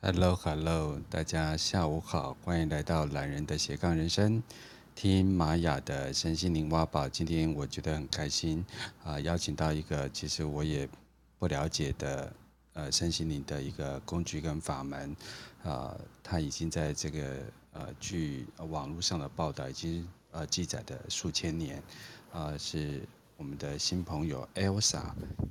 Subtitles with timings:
[0.00, 4.40] Hello，Hello，大家下午好，欢迎来到懒人的斜杠人生，
[4.94, 7.08] 听玛雅的身心灵挖宝。
[7.08, 8.64] 今天我觉得很开心
[9.02, 10.88] 啊、邀请到一个其实我也
[11.36, 12.32] 不了解的
[12.74, 15.10] 呃身心灵的一个工具跟法门
[15.64, 17.36] 啊、呃，他已经在这个
[17.72, 21.82] 呃据网络上的报道已经呃记载的数千年
[22.32, 23.02] 啊、是。
[23.38, 24.98] 我们的新朋友 Elsa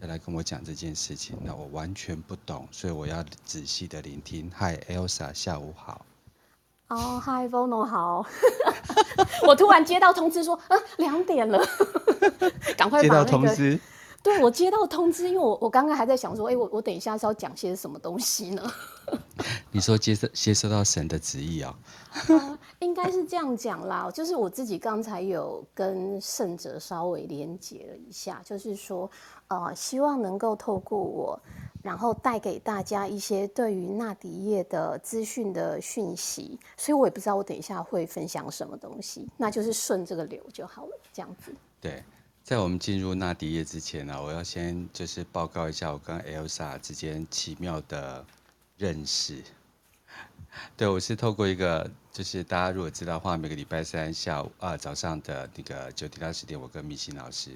[0.01, 4.51] 要来跟我讲这件事情，那我完全不懂，所以我要仔细的聆听。
[4.59, 6.05] Hi，Elsa，下午好。
[6.89, 8.25] 哦、oh，Hi，Vono，好。
[9.47, 11.65] 我突然接到通知说，啊，两点了，
[12.75, 13.07] 赶快把那个。
[13.07, 13.79] 接到通知。
[14.27, 18.69] 对，我接到通知，因为我我刚刚还在想说，哎、欸，我我等一下是要讲些什么东西呢？
[19.71, 21.73] 你说接受接收到神的旨意啊、
[22.27, 22.59] 哦呃？
[22.79, 29.09] 应该是这样讲啦，就是我自己刚才有跟圣者稍微连接了一下，就是说，
[29.47, 31.39] 呃，希望能够透过我，
[31.81, 41.55] 然后带给大家一些对于纳迪叶的资讯的讯息，所以我也不知道我等一下会分享什么东西，那就是顺这个流就好了，这样子。
[41.79, 42.03] 对。
[42.47, 48.25] 在我们进入纳迪叶之前呢、我要先就是报告一下我跟 Elsa 之间奇妙的
[48.77, 49.43] 认识。
[50.77, 57.51] 对，我是透过一个，就是大家如果知道话，每个礼拜三下午啊早上的那个九点到十点，我跟米心老师，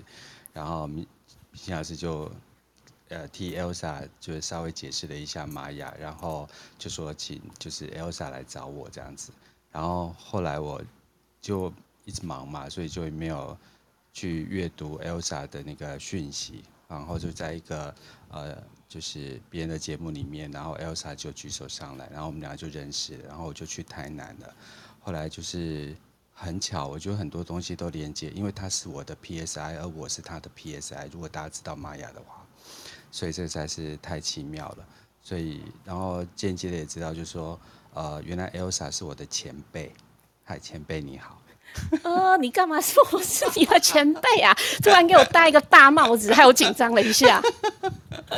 [0.51, 1.07] 然后米
[1.51, 2.29] 米心老师就
[3.07, 9.31] 呃替 Elsa 就稍微解释了一下玛雅，然后就说请就是 Elsa 来找我这样子，
[9.71, 10.83] 然后后来我
[11.39, 11.71] 就
[12.03, 13.57] 一直忙嘛，所以就没有。
[14.13, 17.93] 去阅读 Elsa 的那个讯息，然后就在一个
[18.29, 24.55] 呃，就是别人的节目里面，然后 Elsa 就举手上来，然后我们俩就认识，然后我就去台南了。
[24.99, 25.95] 后来就是
[26.33, 31.09] 很巧，我觉得很多东西都连接，因为他是我的 PSI，而我是他的 PSI。
[31.11, 32.45] 如果大家知道玛雅的话，
[33.11, 34.87] 所以这才是太奇妙了。
[35.23, 37.59] 所以，然后间接的也知道，就是说，
[37.93, 39.93] 呃，原来 Elsa 是我的前辈。
[40.43, 41.39] 嗨，前辈你好。
[42.03, 44.55] 呃，你干嘛说我是你的前辈啊？
[44.81, 47.41] 突然给我戴一个大帽子，害我紧张了一下。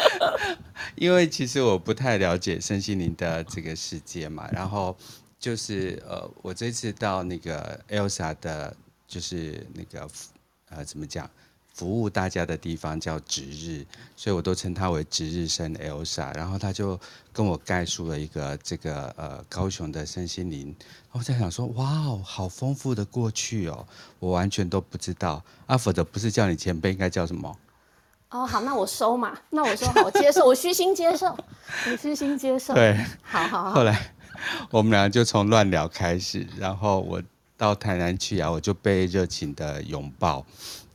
[0.96, 4.96] 因为其实我不太了解身心灵的这个世界嘛，然后
[5.40, 8.76] 就是呃，我这次到那个 Elsa 的，
[9.08, 10.08] 就是那个
[10.70, 11.30] 呃，怎么讲？
[11.74, 13.86] 服务大家的地方叫值日，
[14.16, 16.36] 所以我都称他为值日生 Elsa。
[16.36, 17.00] 然后他就
[17.32, 20.68] 跟我概述了一个这个呃高雄的身心灵。
[20.68, 23.86] 然后我在想说，哇哦，好丰富的过去哦，
[24.20, 25.44] 我完全都不知道。
[25.66, 27.58] 啊，否则不是叫你前辈，应该叫什么？
[28.30, 29.38] 哦，好，那我收嘛。
[29.50, 31.36] 那我说好，我接受， 我虚心接受，
[31.88, 32.74] 我虚心接受。
[32.74, 33.72] 对，好好好。
[33.74, 34.14] 后来
[34.70, 37.22] 我们俩就从乱聊开始，然后我
[37.58, 40.46] 到台南去啊，我就被热情的拥抱。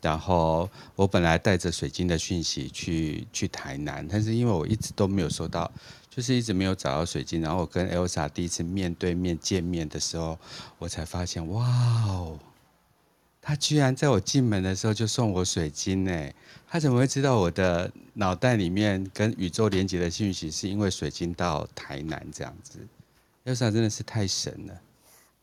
[0.01, 5.69] 然后我本来带着水晶的讯息去去台南，但是因为我一直都没有收到，
[6.09, 7.43] 就是一直没有找到水晶。
[7.43, 10.39] 然后我跟 Elsa 第一次面对面见面的时候，
[10.79, 11.67] 我才发现，哇
[12.07, 12.39] 哦，
[13.43, 16.31] 他居然在我进门的时候就送我水晶呢！
[16.69, 22.79] 他怎么会知道我的脑袋里面跟宇宙连接的讯息是因为水晶到台南这样子
[23.45, 24.81] ？Elsa 真的是太神了。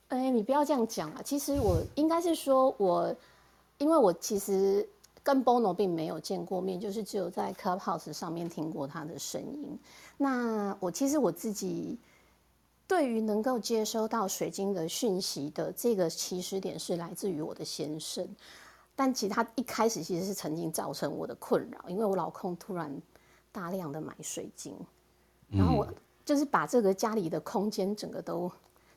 [0.08, 1.22] 哎，你不要这样讲啊！
[1.26, 3.14] 其实我应该是说我。
[3.78, 4.88] 因为我其实
[5.22, 9.78] 跟 Bono 并没有见过面，就是只有在 Clubhouse 上面听过他的声音。
[10.18, 12.00] 那我其实我自己
[12.88, 18.26] 对于能够接收到水晶的讯息的这个起始点是来自于我的先生，
[18.96, 22.96] 但其实他一开始其实是曾经造成我的困扰，因为我老公突然
[23.52, 24.74] 大量的买水晶，
[25.50, 25.86] 然后我
[26.24, 28.50] 就是把这个家里的空间整个都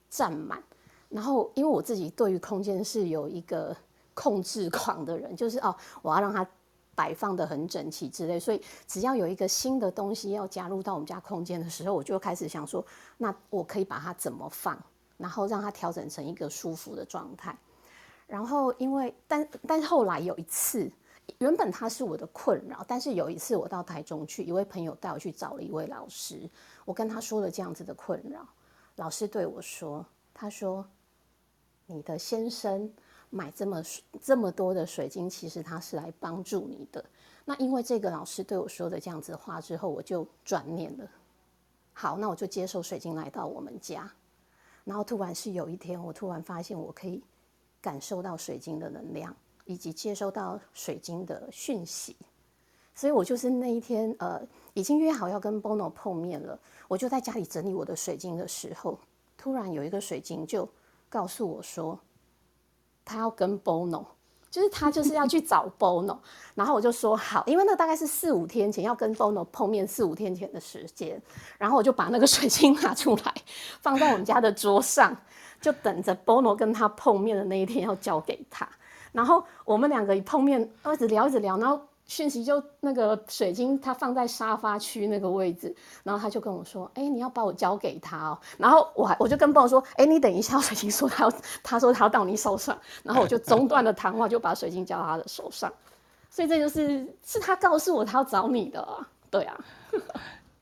[0.09, 0.63] 占满，
[1.09, 3.77] 然后因为我自己对于空间是有一个。
[4.19, 6.45] 控制狂的人 就是哦，我要让它
[6.97, 12.85] 摆放得很整齐之类，所以只要有一个新的东西要加入到我们家空间的时候，我就开始想说，
[13.19, 14.77] 那我可以把它怎么放，
[15.17, 17.57] 然后让它调整成一个舒服的状态。
[18.27, 20.91] 然后因为但但是后来有一次，
[21.39, 26.51] 原本它是我的困扰，但是有一次我到台中去，一位朋友带我去找了一位老师，
[26.85, 28.45] 我跟他说了这样子的困扰，
[28.97, 30.05] 老师对我说，
[30.35, 30.85] 他说
[31.87, 32.93] 你的先生。
[33.31, 33.83] 买这么
[34.23, 37.05] 这么多的水晶，其实它是来帮助你的。
[37.45, 41.09] 那因为这个老师对我说的这样子话之后，我就转念了。
[41.93, 44.11] 好，那我就接受水晶来到我们家。
[44.85, 47.23] 然后突然是有一天，我突然发现我可以
[47.81, 49.35] 感受到水晶的能量，
[49.65, 52.17] 以及接收到水晶的讯息。
[52.95, 54.41] 所以我就是那一天，呃，
[54.75, 56.59] 已经约好要跟 Bono 碰面了。
[56.87, 58.99] 我就在家里整理我的水晶的时候，
[59.37, 60.69] 突然有一个水晶就
[61.09, 61.99] 告诉我说。
[63.09, 64.05] 他要跟 Bono
[64.51, 66.19] 就是他就是要去找 Bono，
[66.55, 71.21] 然后我就说好，因为那大概是四五天前要跟 Bono 碰面，四五天前的时间，
[71.59, 73.35] 然后我就把那个水晶拿出来，
[73.81, 75.17] 放在我们家的桌上，
[75.61, 78.69] 就等着 Bono 跟他碰面的那一天要交给他，
[79.13, 81.81] 然后我们两个一碰面，一直聊一直聊，然后。
[82.09, 85.73] 讯息就那个水晶，他放在沙发区那个位置，
[86.03, 91.33] 然后他就跟我说：“哎、你要把我交给他哦。”然后我还我就跟朋友说：“哎、你等一下。”水晶说他要，
[91.63, 95.73] 他说他要到你手上，然后我就中断了谈话，就把水晶交到他的手上。
[96.31, 99.65] 所以这就是是他告诉我他要找你的，对啊。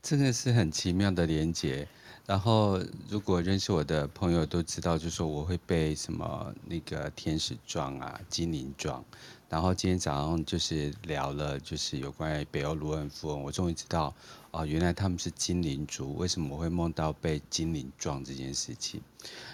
[0.03, 1.87] 真的是很奇妙的连接。
[2.25, 2.77] 然后
[3.09, 9.01] 如果认识我的朋友都知道，就说我会被什么那个天使状啊、精灵状。
[9.49, 14.13] 然后今天早上就是聊了，就是有关于北欧卢恩符文，我终于知道，
[14.51, 19.01] 哦，原来他们是精灵族，为什么我会梦到被精灵撞这件事情。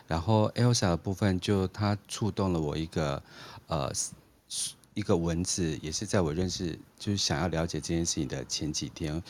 [0.07, 3.22] 然后 Elsa 的部分，就它触动了我一个，
[3.68, 3.92] 呃，
[4.95, 9.22] 一个文字，也是在我认识，就是想要了解这件事情的前几天，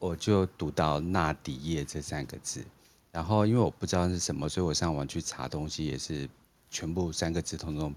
[0.00, 2.64] 我就读到纳迪叶这三个字。
[3.12, 6.28] 然后因为我不知道是什么，所以我上网去查东西，也是
[6.70, 7.94] 全部三个字通通，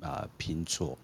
[0.00, 0.96] 呃，拼错。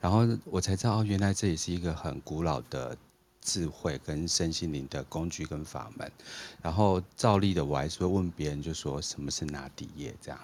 [0.00, 2.96] 然后我才知道，原来这也是一个很古老的
[3.40, 6.10] 智慧跟身心灵的工具跟法门。
[6.62, 10.40] 然后照例的，我还是会问别人，就说什么是纳迪叶这样。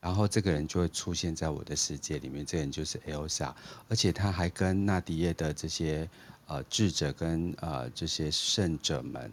[0.00, 3.54] 然后这个人就会出现在我的世界里面，这个人就是 Elsa，
[3.88, 6.08] 而且他还跟纳迪叶的这些
[6.46, 9.30] 呃智者跟呃这些圣者们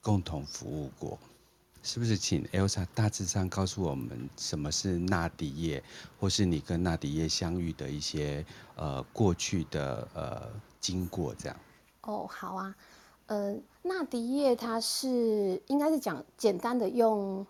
[0.00, 1.16] 共同服务过。
[1.82, 5.82] 是不是请 Elsa 大致上告诉我们什么是纳迪叶，
[6.18, 8.44] 或是你跟纳迪叶相遇的一些
[8.76, 11.56] 呃过去的呃经过这样？
[12.02, 12.74] 哦，好啊，
[13.26, 17.46] 呃，纳迪叶它是应该是讲简单的用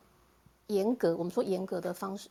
[0.67, 2.29] 严格，我们说严格的方式，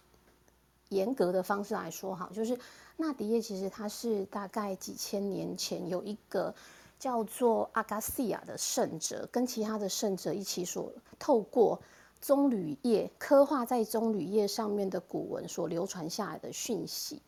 [0.90, 2.58] 严格的方式来说好，就是
[2.98, 6.54] 纳迪叶其实它是大概几千年前有一个
[7.00, 11.80] 叫做阿加西亚的圣者，跟其他的圣者一起所透过。
[12.20, 17.22] 棕榈叶刻画在棕榈叶上面的古文所流传下来的讯息，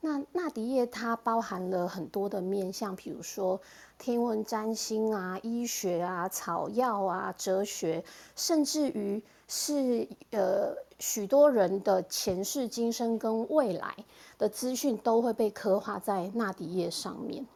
[0.00, 3.60] 那纳迪叶它包含了很多的面向，比如说
[3.98, 8.02] 天文、占星啊、医学啊、草药啊、哲学，
[8.34, 13.94] 甚至于是呃许多人的前世今生跟未来
[14.38, 17.46] 的资讯都会被刻画在纳迪叶上面，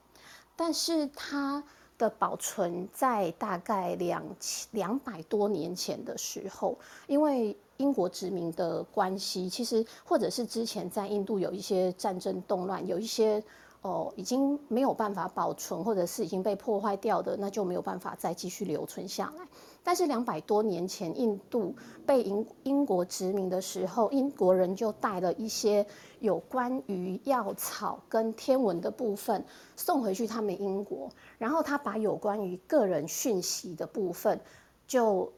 [0.56, 1.62] 但是它。
[1.96, 13.40] 的保存在大概两千两百多年前的时候，因为英国殖民的关系，其实或者是之前在印度有一些战争动乱，有一些
[13.84, 19.46] 哦已经没有办法保存，或者是已经被破坏掉的，那就没有办法再继续留存下来。
[19.82, 21.74] 但是两百多年前，印度
[22.06, 25.86] 被英英国殖民的时候，英国人就带了一些
[26.20, 29.44] 有关于药草跟天文的部分
[29.76, 34.40] 送回去他们英国，然后他把有关于个人讯息的部分
[34.86, 35.30] 就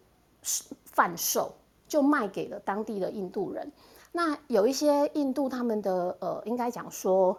[0.84, 1.52] 贩售，
[1.88, 3.72] 就卖给了当地的印度人。
[4.12, 7.36] 那有一些印度他们的呃，应该讲说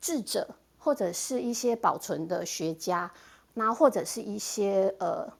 [0.00, 0.48] 智者
[0.78, 3.12] 或者是一些保存的学家，
[3.54, 5.32] 那或者是一些呃。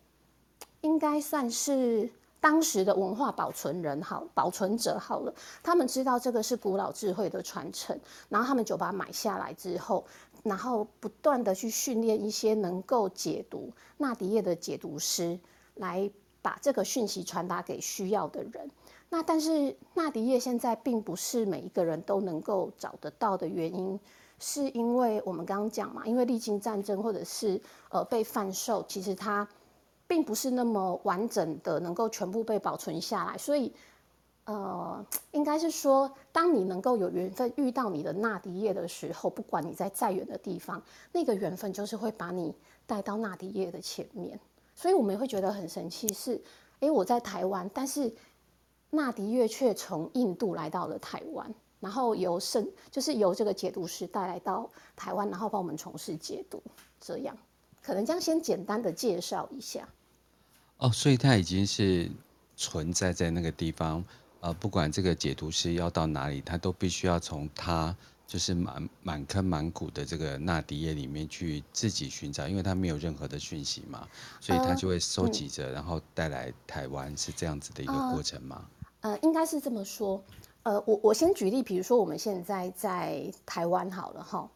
[0.82, 2.10] 应该算是
[2.40, 5.34] 当时的文化保存人好，保存者好了。
[5.62, 10.06] 他们知道这个是古老智慧的传承，然后他们就把它买下来之后，
[10.42, 15.38] 然后不断的去训练一些能够解读纳迪叶的解读师，
[15.74, 18.70] 来把这个讯息传达给需要的人。
[19.10, 24.00] 那但是纳迪叶现在并不是每一个人都能够找得到的原因，
[24.40, 29.46] 是因为我们刚刚讲嘛，因为历经战争或者是呃被贩售，其实它。
[30.10, 33.72] 并不是那么完整的，能够全部被保存下来，所以，
[34.44, 40.82] 呃，应该是说，当你能够有缘分遇到你的纳迪叶的时候，不管你在再远的地方，
[41.12, 42.52] 那个缘分就是会把你
[42.88, 44.40] 带到纳迪叶的前面。
[44.74, 46.42] 所以我们会觉得很神奇，是，
[46.80, 48.12] 诶，我在台湾，但是
[48.90, 56.62] 纳迪叶却从印度来到了台湾，然后由圣，就是由这个解读师带来到台湾，然后帮我们从事解读，
[57.00, 57.36] 这样，
[57.82, 59.88] 可能将先简单的介绍一下。
[60.76, 62.10] 哦，所以他已经是
[62.56, 64.04] 存在在那个地方，
[64.40, 67.96] 呃，不管这个解读师要到哪里，他都必须要从他
[68.26, 74.06] 就是满满坑满谷的这个纳迪叶里面去自己寻找，因为他没有任何的讯息嘛，
[74.40, 78.66] 所以他就会收集着，呃、然后带来台湾，是这样子的一个过程吗？
[79.00, 80.22] 呃，呃应该是这么说。
[80.62, 84.50] 呃，我我先举例，比如说我们现在在台湾好了哈，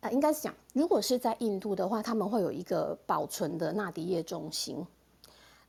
[0.00, 4.84] 呃，应该是讲，如果是在印度的话，他们会有一个保存的纳迪叶中心。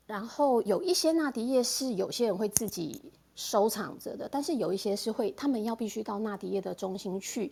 [0.07, 7.51] 然后有一些纳迪叶是有些人会自己收藏着的，但是有一些是会，他们要必须到纳迪叶的中心去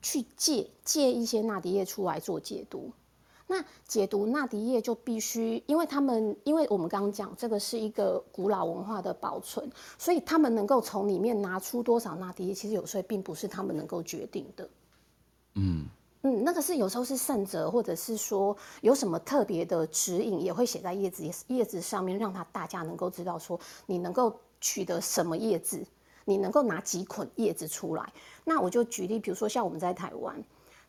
[0.00, 2.92] 去借借一些纳迪叶出来做解读。
[3.46, 14.68] 那解读纳迪叶就必须，因为他们因为我们刚刚讲这个是一个古老文化的保存，所以他们能够从里面拿出多少纳迪叶，其实有时候并不是他们能够决定的。
[15.54, 15.86] 嗯
[16.22, 25.84] 嗯，那个是有时候是圣者，或者是说有什么特别的指引，也会写在叶子叶子上面，让他大家能够知道说你能够取得什么叶子，
[26.24, 28.12] 你能够拿几捆叶子出来。
[28.44, 30.42] 那我就举例，比如说像我们在台湾。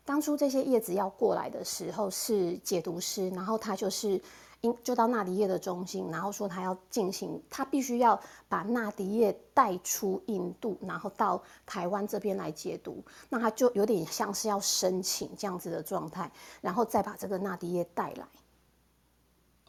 [0.06, 4.20] 当初这些叶子要过来的时候，是解读师，然后他就是
[4.60, 16.30] 因，就到纳迪叶的中心，然后说他要进行，他必须要把纳迪叶带出印度，然后到台湾这边来解读，那他就有点像是要申请这样子的状态，
[16.60, 18.26] 然后再把这个纳迪叶带来，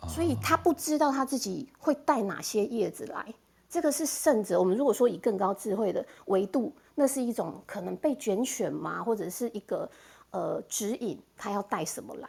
[0.09, 3.33] 所以他不知道他自己会带哪些叶子来，
[3.69, 4.59] 这个是圣者。
[4.59, 9.89] 我们如果说以更高智慧的维度，那是一种可能被卷选嘛，或者是一个。
[10.35, 12.27] 呃，指引他要带什么来，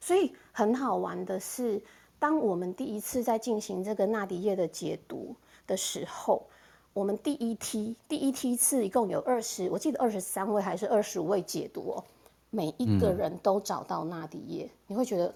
[0.00, 1.82] 所以很好玩的是，
[2.18, 6.46] 当我们第一次在进行这个纳迪叶的解读的时候，
[6.94, 12.04] 我们第一梯第一梯次一共有二十，我记得二十三位还是二十五位解读哦，
[12.48, 15.34] 每一个人都找到纳迪叶，你会觉得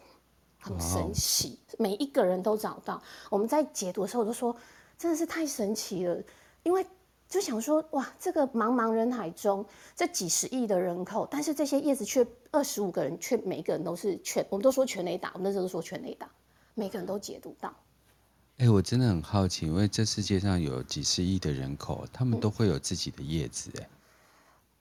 [0.59, 3.03] 很神奇，每一个人都找到。
[3.29, 4.57] 我们在解读的时候，我就说
[4.97, 6.19] 真的是太神奇了，
[6.63, 6.87] 因为。
[7.29, 16.31] 就想说哇，这个茫茫人海中，这几十亿的人口，但是这些叶子却二十五个人，却每个人都是全，我们都说全雷打，我们那时候都说全雷打，
[16.75, 17.69] 每个人都解读到。
[18.59, 23.89] 哎、欸，我真的很好奇，因为这世界上有几十亿的人口，他们都会有自己的叶子哎、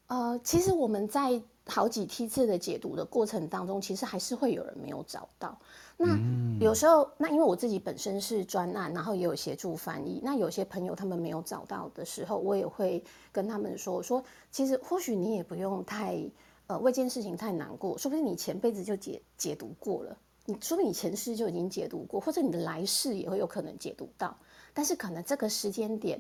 [0.07, 0.31] 嗯。
[0.31, 5.57] 呃，其实我们在好几梯次的解读的过程当中，其实还是会有人没有找到。
[5.97, 6.19] 那
[6.59, 10.19] 有时候，那因为我自己本身是专案，然后也有协助翻译。
[10.23, 16.21] 那有些朋友他们没有找到的时候，我也会跟他们说：说其实或许你也不用太
[16.67, 24.37] 呃为这件事情太难过，说不定你前辈子就解解读过了，你说不定你前世就已经解读过，或者你的来世也会有可能解读到。
[24.73, 26.19] 但是可能这个时间点，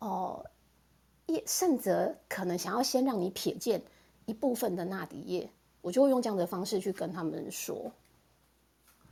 [0.00, 0.44] 哦、
[1.26, 3.80] 呃，叶圣哲可能想要先让你瞥见
[4.26, 5.48] 一部分的纳迪叶，
[5.80, 7.92] 我就会用这样的方式去跟他们说。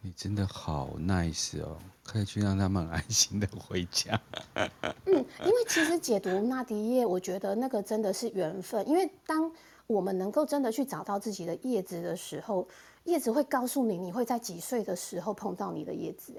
[0.02, 4.18] 你真的好 nice 哦，可以去让他们安心的回家。
[4.54, 4.64] 嗯，
[5.04, 8.88] 因为其实解读纳迪叶，我觉得那个真的是缘分。
[8.88, 9.52] 因为当
[9.86, 12.66] 我们能够真的去找到自己的叶子的时候，
[13.04, 16.32] 叶子会告诉你，你会在几岁的时候碰到你的叶子。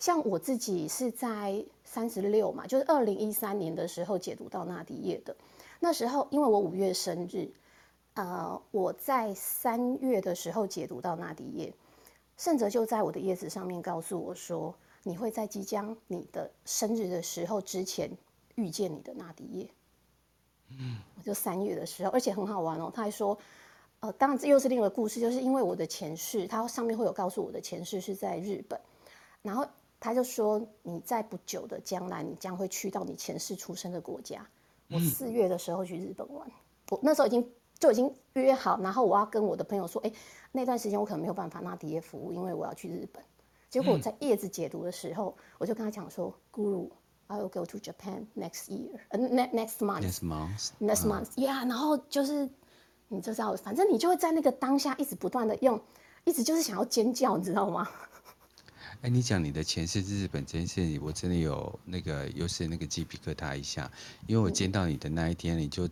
[0.00, 5.36] 像我自己是在三十六嘛，就是二零一三年的时候解读到纳迪叶的。
[5.78, 7.48] 那时候因为我五月生日，
[8.14, 11.72] 呃，我在三月的时候解读到纳迪叶。
[12.36, 18.10] 圣哲就在我的叶子上面告诉我说：“你会在即将你的生日的时候之前
[18.56, 19.70] 遇见你的那迪叶。”
[20.68, 22.92] 嗯，我就三月的时候，而且很好玩哦。
[22.94, 23.38] 他还说
[24.00, 28.78] ：“呃，当然这又是另一个故事，就是因为我的前世，他上面会有告诉我的前世是在日本，
[29.42, 29.66] 然后
[29.98, 34.46] 他就说你在不久的将来，你将会去到你前世出生的国家。
[34.90, 36.50] 我四月的时候去日本玩，
[36.90, 40.12] 我那时候已经。”就已经约好，然后我要跟我的朋友说，哎，
[40.52, 43.22] 那段时间我可能没有办法纳迪叶服务，因为我要去日本。
[43.68, 51.68] 结果我在叶子解读的时候，我就跟他讲说，Guru，I will go to Japan next year，呃，next next month，next month，next month，yeah。
[51.68, 52.48] 然后就是
[53.08, 55.78] 你就知道，反正你就会在那个当下一直不断的用，
[56.24, 57.86] 一直就是想要尖叫，你知道吗？
[59.02, 63.90] 哎，你讲你的前世是日本这件事，我真的有那个又是那个鸡皮疙瘩一下，
[64.26, 65.86] 因为我见到你的那一天，你就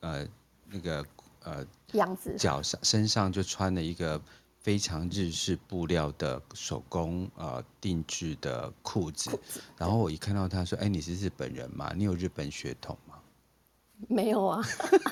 [0.00, 0.26] 呃。
[0.70, 1.04] 那个
[1.44, 4.20] 呃样子，脚上身上就穿了一个
[4.60, 11.92] 非常日式布料的手工呃定制的裤子，子，然后我一看到他说：“哎，你是日本人吗？
[11.96, 13.14] 你有日本血统吗？”
[14.08, 14.62] 没有啊，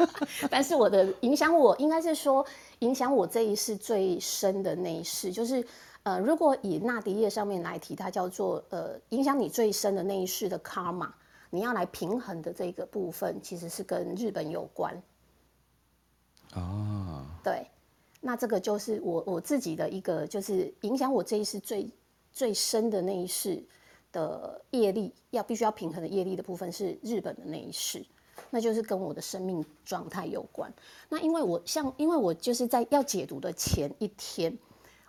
[0.50, 2.46] 但是我的影响我应该是说
[2.78, 5.62] 影响我这一世最深的那一世，就是
[6.04, 11.10] 呃，如果以纳迪叶上面来提，它叫做呃影响你最深的那一世的 karma，
[11.50, 15.02] 你要来平衡的这个部分，其实是跟日本有关。
[16.54, 17.66] 哦，对，
[18.20, 21.88] 那这个就是我我自己的一个，就是影响我这一世最
[22.32, 23.62] 最深的那一世
[24.12, 28.04] 的业力，要必须要平衡的业力的部分是日本的那一世，
[28.50, 30.72] 那就是跟我的生命状态有关。
[31.08, 34.56] 那因为我像，因为我就是在要解读的前一天，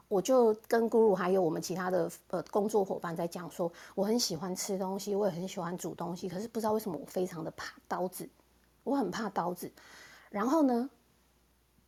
[0.10, 8.28] 我就跟 Guru 还有我们其他的呃工作伙伴在讲说，我很喜欢吃东西，我也很喜欢煮东西，可是不知道为什么我非常的怕刀子，
[8.84, 9.72] 我很怕刀子，
[10.30, 10.90] 然后呢，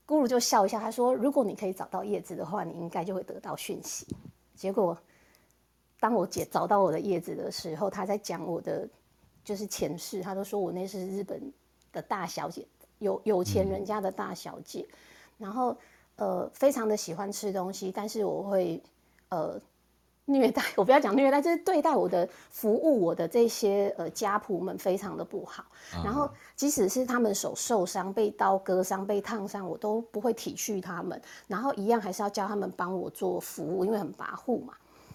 [0.07, 4.05] 咕噜就笑一下，他说：“如果你可以找到叶子的话，你应该就会得到讯息。”
[4.55, 4.97] 结果，
[5.99, 8.87] 当我姐找到我的叶子的时候，她在讲我的
[9.43, 11.41] 就是前世，她都说我那是日本
[11.93, 12.65] 的大小姐，
[12.99, 14.95] 有有钱人家的大小姐，嗯、
[15.37, 15.75] 然后
[16.17, 18.81] 呃非常的喜欢吃东西，但是我会
[19.29, 19.59] 呃。
[20.25, 25.65] 虐待我不要讲虐待，就是对待我的服务我的这些呃家仆们非常的不好。
[25.93, 26.05] Uh-huh.
[26.05, 31.21] 然后即使是他们手受伤、被刀割伤、被烫伤，我都不会体恤他们。
[31.47, 34.73] 然后一样还是要叫他们帮我做服务，因为很跋扈嘛。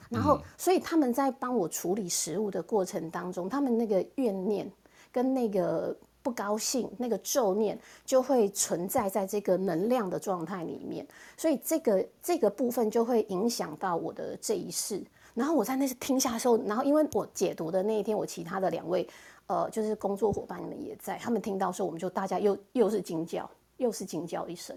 [0.08, 4.70] 然后所以他们在帮我处理食物的过程当中，他们那个怨念
[5.12, 5.96] 跟那个。
[6.26, 11.06] 不高兴，那个咒念就会存在在这个能量的状态里面，
[11.36, 15.00] 所以这个这个部分就会影响到我的这一世。
[15.34, 19.08] 然后我在那次听下的时候，然后因为我解读的那一天，我其他的两位
[19.46, 24.76] 呃，就是工作伙伴们也在，他们听到时候，我们就大家又又是惊叫，又是惊叫一声，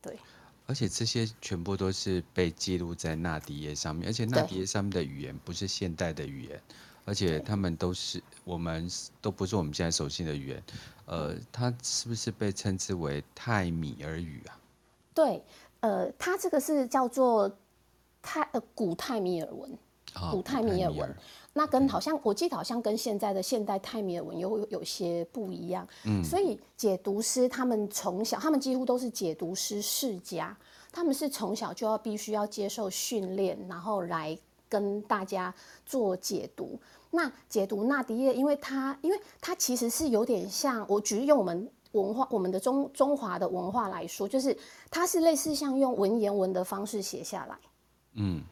[0.00, 0.16] 对。
[0.68, 6.60] 而且这些全部都是被记录在纳迪叶上面，而且纳迪叶上面的语言不是现代的语言。
[7.06, 8.86] 而且他们都是，我们
[9.22, 10.62] 都不是我们现在熟悉的语言，
[11.06, 14.58] 呃，它是不是被称之为泰米尔语啊？
[15.14, 15.40] 对，
[15.80, 17.50] 呃，它这个是叫做
[18.20, 19.70] 泰呃古泰米尔文，
[20.16, 21.14] 哦、古泰米尔文。
[21.52, 25.88] 那跟好像我记得好像跟现在的现代泰米尔文有有些不一样。
[26.04, 30.54] 嗯，所以解读师他们从小，他们几乎都是解读师世家，
[30.92, 34.36] 他们是从小就要必须要接受训练，然后来
[34.68, 35.54] 跟大家
[35.84, 36.78] 做解读。
[37.10, 44.54] 那解读纳迪叶，因为它，因为它其实是有点像，我举用我们文化，我们的中中华的文化来说，就是
[44.90, 47.56] 它是类似像用文言文的方式写下来，
[48.14, 48.42] 嗯，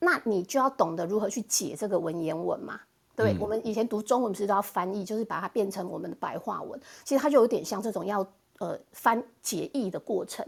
[0.00, 2.80] 那你就要懂得如何去解这个文言文嘛，
[3.14, 8.26] 对，嗯，我们以前读中文不是都要翻译，就是把它变成我们的白话文，其实它就有点像这种要
[8.58, 10.44] 呃翻解译的过程，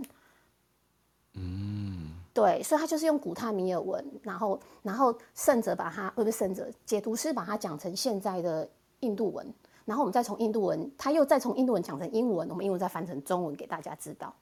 [1.35, 2.02] 嗯。
[2.35, 8.67] 对，所以他就是用古泰米尔文，然后，然后圣者把它，不是圣者，解读师把它讲成现在的
[9.01, 9.47] 印度文，
[9.85, 14.35] 然后我们再从印度文，他又再从印度文讲成英文，我们英文再翻成中文给大家知道，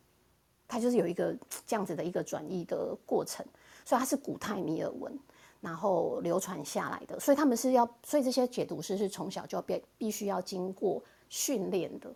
[0.68, 3.44] 它就是有一个这样子的一个转译的过程，
[3.84, 5.12] 所以它是古泰米尔文，
[5.60, 12.08] 然后流传下来的，所以他们是要，所以这些解读师是从小就要必必须要经过训练的。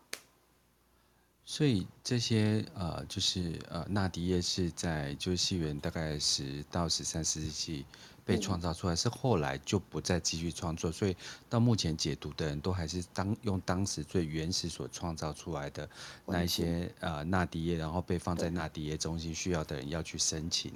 [1.46, 7.84] 所以这些呃，就是呃，纳迪耶是在就是西元大概十到十三世纪
[8.24, 11.14] 被创造出来，嗯，是后来就不再继续创作，所以
[11.50, 15.86] 到目前解读的人都还是当用当时最原始所创造出来的
[16.24, 20.72] 那一些呃纳迪耶，然后被放在纳迪耶中心需要的人要去申请，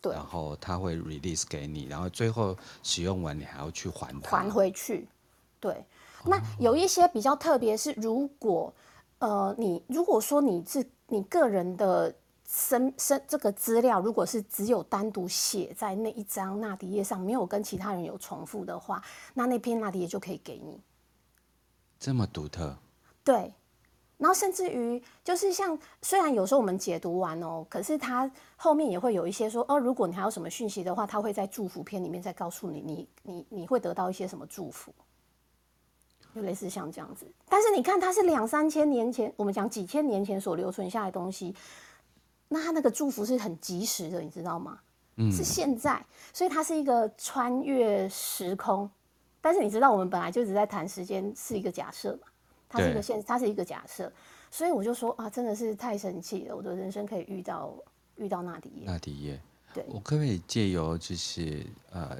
[0.00, 5.08] 对，然后他会 release 给你，然后最后使用完你还要去还他还回去，
[5.58, 5.84] 对。
[6.24, 8.72] 那有一些比较特别，是如果。
[9.22, 12.12] 呃，你如果说你是你个人的
[12.44, 19.00] 身身这个资料，如果是只有单独写在那一张纳迪页上，没有跟其他人有重复的话，
[19.32, 20.82] 那那篇纳迪页就可以给你。
[22.00, 22.76] 这么独特？
[23.22, 23.54] 对。
[24.18, 34.92] 然后甚至于就是像，虽然有时候我们解读完哦，可是他后面也会有一些说，哦，如果你还有什么讯息的话，他会在祝福篇里面再告诉你，你你你会得到一些什么祝福。
[36.34, 41.54] 就类似像这样子，但是你看，它是两三千年前，我们讲几千年前所留存下来的东西，
[42.48, 44.78] 那它那个祝福是很及时的，你知道吗？
[45.16, 48.90] 嗯，是现在，所以它是一个穿越时空。
[49.42, 52.28] 但是你知道，我们本来就只在谈时间是一个假设嘛，
[52.68, 54.10] 它是一个现，它是一个假设，
[54.50, 57.74] 所以我就说啊，真的是太神奇了，我的人生可以遇到
[58.16, 58.86] 遇到纳迪耶。
[58.86, 59.42] 纳迪耶，
[59.74, 62.16] 对，我可不可以借由就是呃，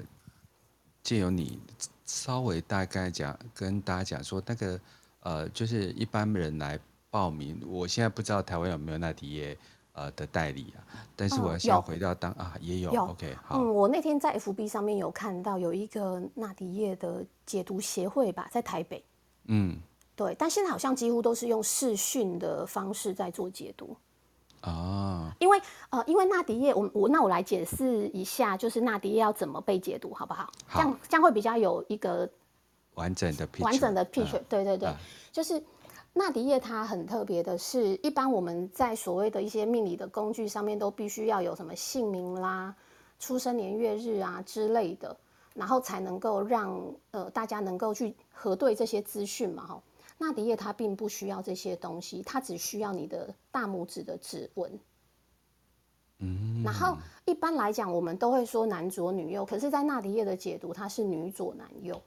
[1.03, 1.59] 借由你。
[2.05, 4.81] 稍微大概讲，跟大家讲说，那个
[5.21, 6.79] 呃，就是一般人来
[7.11, 9.57] 报名，我现在不知道台湾有没有纳迪叶
[9.93, 10.83] 呃的代理啊，
[11.15, 13.59] 但是我要回到当、嗯、啊也有，有，OK 好。
[13.59, 19.05] 嗯，我那天在 FB 上面有看到有一个纳迪叶的解读协会吧，在台北。
[19.45, 19.79] 嗯，
[20.17, 23.97] 对，但现在好像几乎都是用视讯的方式在做解读。
[24.63, 30.45] 哦，因为呃，因为纳迪叶，我我那我来解释一下，就是纳迪叶要怎么被解读，好不好？
[30.69, 32.31] 好，这样这样会比较有一个
[32.95, 34.41] 完整的完整的 picture。
[34.49, 34.97] 对对对，啊、
[35.33, 35.61] 就是
[36.13, 42.73] 纳迪叶它很特别的是，一般我们在所谓的一些命理的工具上面都必须要有什么姓名啦、
[43.19, 45.17] 出生年月日啊之类的，
[45.55, 49.83] 然后才能够让呃大家能够去核对这些资讯嘛，哈。
[50.23, 54.79] 纳迪叶它并不需要这些东西，它只需要你的大拇指的指纹。
[56.19, 62.01] 嗯，然后一般来讲，我们都会说男左女右，可是，在纳迪叶的解读，它是女左男右。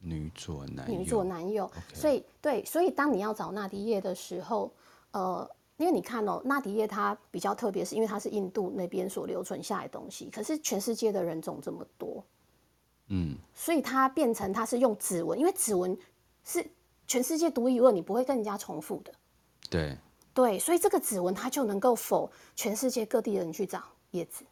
[0.00, 4.72] 女左男女左男右，所以对，所以当你要找纳迪叶的时候，
[5.10, 12.24] 呃，因为你看哦，纳迪叶它比较特别，是因为它是印度那边所留存下来的东西，可是全世界的人种这么多，
[13.08, 15.94] 嗯，所以它变成它是用指纹，因为指纹
[16.42, 16.66] 是。
[17.06, 19.12] 全世界独一无二，你不会跟人家重复的。
[19.70, 19.96] 对
[20.34, 24.44] 对，所以这个指纹它就能够否全世界各地的人去找叶子。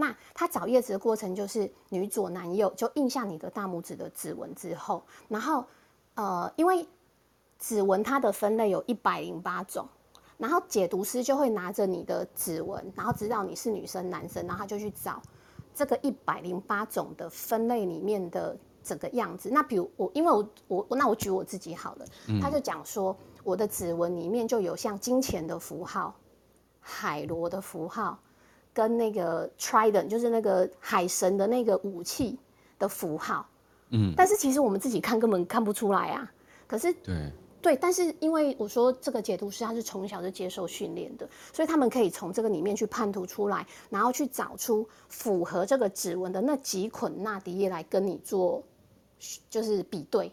[0.00, 5.64] 那他找叶子的过程就是女左男右，就印下你的大拇指的指纹之后，然后
[6.14, 6.86] 呃，因为
[7.58, 9.88] 指纹它的分类有一百零八种，
[10.36, 15.20] 然后解读师就会拿着你的指纹，然后知道你是女生男生，然后他就去找
[15.74, 18.56] 这个一百零八种的分类里面的
[18.88, 19.50] 整个样子。
[19.52, 26.14] 那比如我，因为我我那我举我自己好了，嗯、他就讲说我的指纹里面就有像金钱的符号、
[26.80, 28.18] 海螺的符号。
[28.70, 32.38] 跟那个 trident 就是那个海神的那个武器
[32.78, 33.44] 的符号，
[33.90, 36.32] 嗯，但是其实我们自己看根本看不出来啊。
[36.64, 48.62] 可是对对，但是因为我说这个解读师他是从小就接受训练的，所以他们可以从这个里面去判读出来，然后去找出符合这个指纹的那几捆纳迪叶来跟你做
[49.50, 50.32] 就是比对，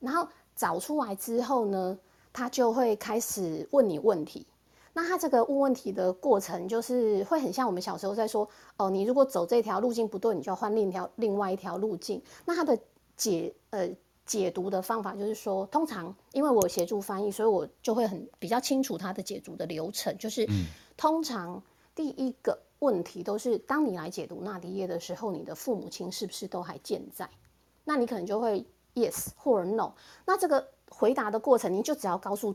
[0.00, 1.98] 然后找出来之后呢，
[2.32, 4.46] 他就会开始问你问题。
[4.96, 12.22] 那他这个问问题的过程，就是会很像我们小时候在说，哦，你如果走这条路径不对，你就要换另一条另外一条路径。
[12.44, 12.78] 那他的
[13.16, 13.90] 解呃
[14.24, 20.16] 解读的方法就是说，通常因为我协助翻译，所以我就会很比较清楚他的解读的流程。
[20.16, 20.48] 就是
[20.96, 21.60] 通常
[21.92, 27.28] 第一个问题都是，当你来解读纳迪耶的时候，你的父母亲是不是都还健在？
[27.84, 29.92] 那你可能就会 yes 或者 no。
[30.24, 32.54] 那这个回答的过程，你就只要告诉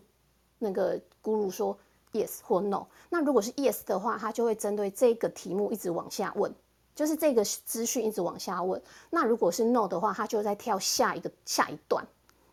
[0.60, 1.78] 那个咕噜说。
[2.12, 6.52] Yes 或 No，那如果是 Yes 的话，他就会针对这个题目一直往下问，
[6.96, 8.82] 就是这个资讯一直往下问。
[9.12, 12.04] 那如果是 No 的话，他就在跳下一个下一段，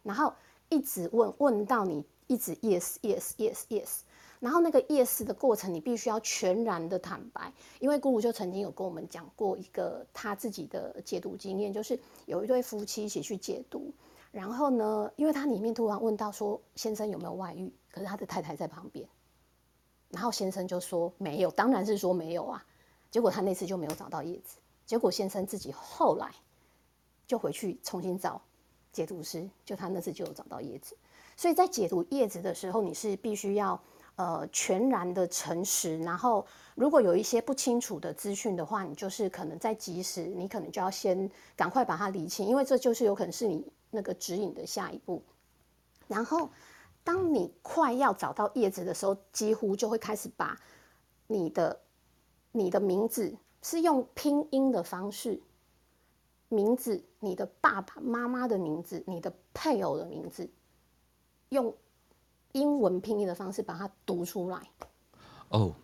[0.03, 0.35] 然后
[0.69, 4.01] 一直问问到你一直 Yes Yes Yes Yes，
[4.47, 13.93] 然后那个 Yes 的过程你必须要全然的坦白，因为姑姑就曾经有跟我们讲过一个他自己的解读经验，就是有一对夫妻一起去解读，
[14.31, 19.05] 然后呢，因为他里面突然问到说先生有没有外遇，可是他的太太在旁边。
[20.11, 22.65] 然后先生就说没有，当然是说没有啊。
[23.11, 24.59] 结果他那次就没有找到叶子。
[24.85, 26.31] 结果先生自己后来
[27.27, 28.41] 就回去重新找
[28.93, 30.97] 解读师，就他那次就有找到叶子。
[31.37, 33.79] 所以在解读叶子的时候，你是必须要
[34.17, 35.99] 呃全然的诚实。
[36.01, 45.23] 然后如果有一些不清楚的资讯的话，你就是可能在及时，你可能就要先赶快把它理清，因为这就是有可能是你那个指引的下一步。
[46.09, 46.51] 然后。
[47.07, 50.61] 当你快要找到叶子的时候，几乎就会开始把
[51.29, 51.81] 你的
[52.51, 55.41] 你的名字是用拼音的方式，
[56.49, 60.51] 名字、你的爸爸妈妈的名字、你的配偶的名字，
[61.51, 61.73] 用
[62.57, 64.61] 英文拼音的方式把它读出来。
[65.49, 65.75] 哦，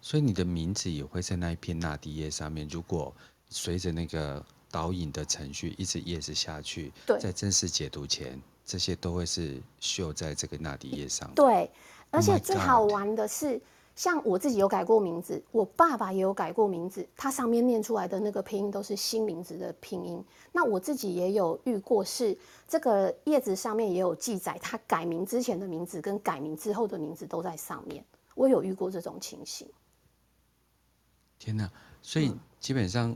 [0.00, 2.66] 所以你的名字也会在那一片纳迪叶上面。
[2.68, 3.14] 如果
[3.48, 8.40] 随着那个导引的程序一直叶子下去，在正式解读前。
[8.62, 11.28] 这些都会是绣在这个纳迪叶上。
[11.34, 11.68] 对，
[12.10, 13.62] 而且最好玩的是，oh、
[14.00, 20.24] 像我自己有改过名字，我爸爸也有改过名字，他上面念出来的那个拼音都是新名字的拼音。
[20.52, 22.34] 那我自己也有遇过，是
[22.66, 28.02] 这个叶子上面也有记载，他改名之前的名字跟改名之后的名字都在上面。
[28.34, 29.68] 我有遇过这种情形。
[31.38, 31.70] 天哪！
[32.00, 33.14] 所以基本上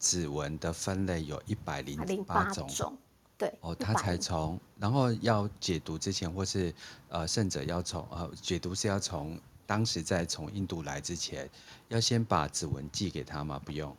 [0.00, 2.98] 指纹的分类有一百零八种。
[3.38, 6.74] 对哦，他才从，然后要解读之前，或是
[7.08, 11.48] 呃，甚者要从呃，解读是要从当时在从印度来之前，
[11.88, 13.60] 要先把指纹寄给他吗？
[13.64, 13.94] 不用，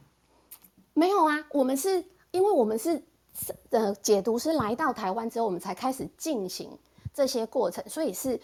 [0.93, 3.01] 没有啊，我们是因为我们是
[3.69, 6.69] 呃，解读师来到台湾之后，我们才开始进行
[7.13, 8.39] 这些过程，所以是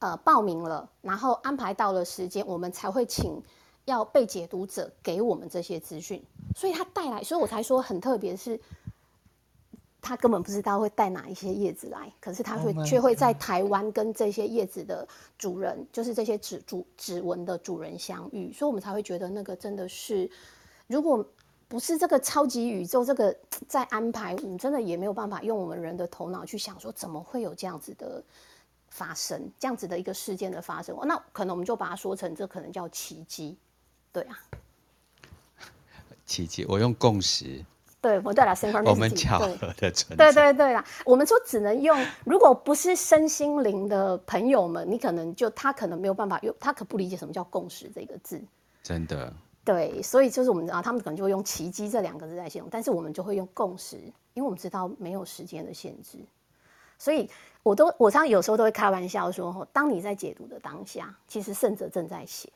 [0.00, 3.42] 呃报名了，然后安排到了时间，我们才会请
[3.84, 6.22] 要被解读者给我们这些资讯，
[6.54, 8.60] 所以他带来，所以我才说很特别是。
[10.00, 15.06] 他根本不知道会带哪一些叶子来，可是他会却会在台湾跟这些叶子的
[15.36, 20.30] 主人，就是这些指主指纹的主人相遇，所以我们才会觉得那个真的是，
[20.86, 21.24] 如果
[21.66, 28.22] 不是这个超级宇宙这个在安排，我们真的也没有办法用我们人的头脑去想说怎么会有这样子的
[28.88, 33.58] 发生，这样子的一个事件的发生，那可能我们就把它说成这可能叫奇迹，
[34.12, 34.38] 对啊，
[36.24, 37.62] 奇迹，我用共识。
[38.00, 40.30] 对，我对了，我们巧合的存在。
[40.30, 48.40] 对对对啦，我们说只能用，如果不是身心灵的朋友们，你可能就他可能没有办法用，他可不理解什么叫共识这个字。
[48.82, 49.32] 真的。
[49.64, 53.96] 对，所以就是我们啊，他们可能就会用奇迹这两个字来形容，但是我们就会用共识，
[54.32, 56.18] 因为我们知道没有时间的限制。
[56.96, 57.28] 所以
[57.62, 62.48] 我都我常常有时候都会开玩笑说，当你在解读的当下，其实圣者正在写，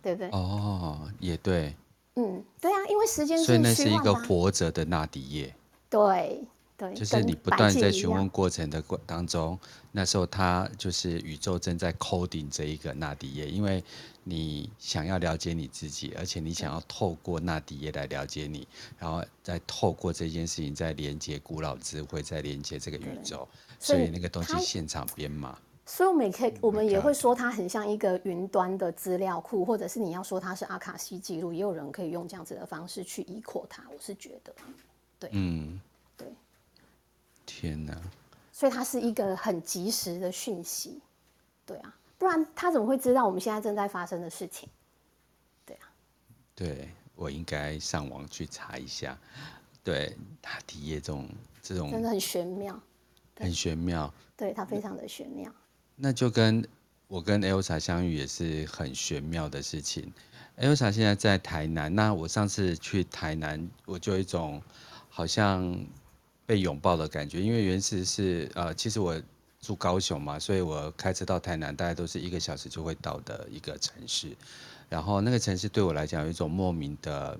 [0.00, 0.30] 对不对？
[0.30, 1.74] 哦，也对。
[2.16, 5.54] 嗯，对啊，因为时间是所以那是一个活着的纳迪叶。
[5.90, 6.44] 对
[6.76, 9.58] 对，就是你不断在询问过程的过当中，
[9.92, 13.82] 那时候他就是宇宙正在 coding 这一个纳迪叶，因为
[14.24, 18.66] 你想要了解你自己，而且你想要透过纳迪叶来了解你，
[18.98, 23.48] 然后再透过这件事情再连接古老智慧，再连接这个宇宙，
[23.78, 25.56] 所以那个东西现场编码。
[25.86, 33.84] 所以我们也可以，我们也会说它很像一个云端的资料库，或者是你要说它是阿卡西记录，也有人可以用这样子的方式去依扩它。
[33.92, 34.54] 我是觉得，
[35.18, 35.78] 对，嗯，
[36.16, 36.26] 对，
[37.44, 37.94] 天哪！
[38.50, 41.02] 所以它是一个很及时的讯息，
[41.66, 44.68] 对啊，不然他怎么会知道我们现在正在发生的事情？
[45.66, 45.92] 对啊，
[46.54, 49.18] 对，我应该上网去查一下。
[49.82, 51.28] 对，他体验这种
[51.60, 52.80] 这种真的很玄妙，
[53.36, 55.52] 很玄妙，对，它非常的玄妙。
[55.96, 56.66] 那就跟
[57.06, 60.12] 我跟 Elsa 相遇也是很玄妙的事情。
[60.58, 64.62] Elsa 现在在台南，那我上次去台南，我就有一种
[65.08, 65.84] 好像
[66.46, 69.20] 被拥抱的感觉，因为原始是呃，其实我
[69.60, 74.36] 住高雄嘛，所以我开车到台南大概都是一个小时就会到的一个城市，
[74.88, 77.38] 然后那个城市对我来讲有一种莫名的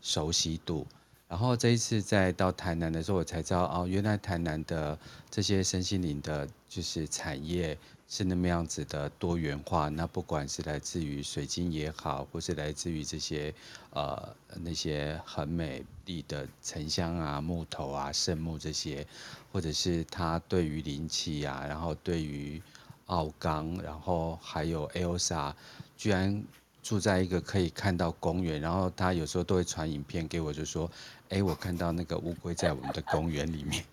[0.00, 0.86] 熟悉度。
[1.28, 4.98] 然后这一次再到台南的时候，我才知道哦，原来台南的
[5.30, 7.76] 这些身心灵的，就是产业
[8.08, 9.90] 是那么样子的多元化。
[9.90, 13.54] 那不管是来自于水晶也好，或是来自于这些
[13.90, 19.06] 呃那些很美丽的沉香啊、木头啊、圣木这些，
[19.52, 22.62] 或者是它对于灵气啊，然后对于
[23.04, 25.52] 奥冈，然后还有 Elsa，
[25.94, 26.42] 居然
[26.82, 30.90] 住在一个可以看到公园，然后他有时候都会传影片给我，就说。
[31.30, 33.84] 哎，我看到那个乌龟在我们的公园里面。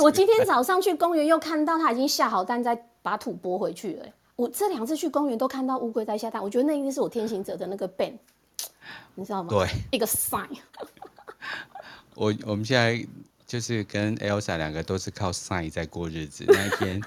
[0.00, 4.06] 我今天早上去公园又看到它已经下好蛋，在把土拨回去了。
[4.36, 8.14] 我这两次去公园都看到乌龟在下蛋，我觉得那一定是我天行者的那个 band，
[9.16, 9.48] 你知道吗？
[9.50, 10.46] 对，一个 sign。
[12.14, 13.04] 我我们现在
[13.46, 16.44] 就是跟 Elsa 两个都是靠 sign 在过日子。
[16.46, 17.02] 那一天，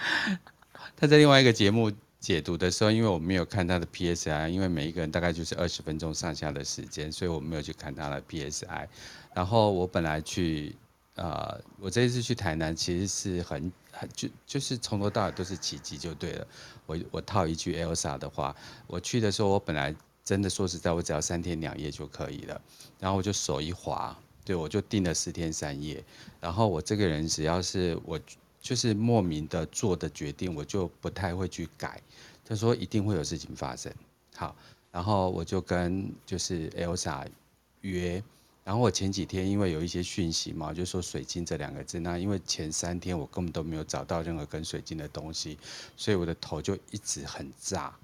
[0.96, 1.92] 他在另外一个节目。
[2.26, 8.88] 解读的时候，因为我没有看他的 PSI，因为每一个人大概就是二十分钟上下的时间，所以我没有去看他的 PSI。
[9.32, 10.74] 然后我本来去，
[11.14, 16.44] 呃，我这一次去台南其实是很很就就是从头到尾都是奇迹就对了。
[16.86, 18.56] 我我套一句 Elsa 的话，
[18.88, 22.60] 我去的时候我本来真的说实在，我只要三天两夜就可以了。
[22.98, 26.04] 然后我就手一滑，对，我就订了四天三夜。
[26.40, 28.18] 然后我这个人只要是我。
[28.66, 32.02] 就是莫名的做的决定，我就不太会去改。
[32.44, 33.92] 他说一定会有事情发生，
[34.34, 34.56] 好，
[34.90, 37.28] 然后我就跟就是 Elsa
[37.82, 38.20] 约。
[38.64, 42.00] 然后我前几天因为有一些讯息嘛，就说水晶这两个字。
[42.00, 45.56] 那因为前三天我根本都没有找到任何跟水晶的东西，
[45.96, 47.96] 所以我的头就一直很炸。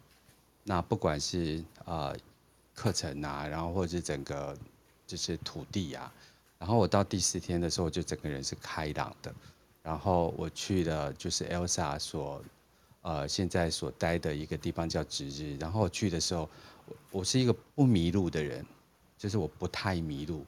[0.62, 2.16] 那不管是呃
[2.72, 4.56] 课程啊，然后或者是整个
[5.08, 6.12] 就是土地啊，
[6.60, 9.34] 然后我到第四天的时候，我就整个人是开朗的。
[9.82, 12.40] 然后我去了，就是 Elsa 所，
[13.02, 15.56] 呃，现在所待的一个地方叫值日。
[15.58, 16.48] 然后我去的时候，
[16.86, 18.64] 我我是一个不迷路的人，
[19.18, 20.46] 就是我不太迷路，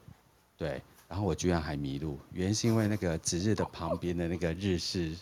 [0.57, 0.81] 对。
[1.07, 5.15] 然后我居然还迷路，原因是因为那个值日的旁边的那个日式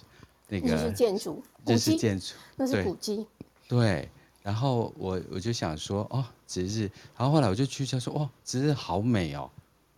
[0.47, 3.27] 那个日式建筑，日式建筑，那是古迹。
[3.67, 4.07] 对。
[4.43, 6.81] 然后我我就想说，哦，值日。
[7.17, 9.49] 然后后来我就去就说，哦，值日好美哦。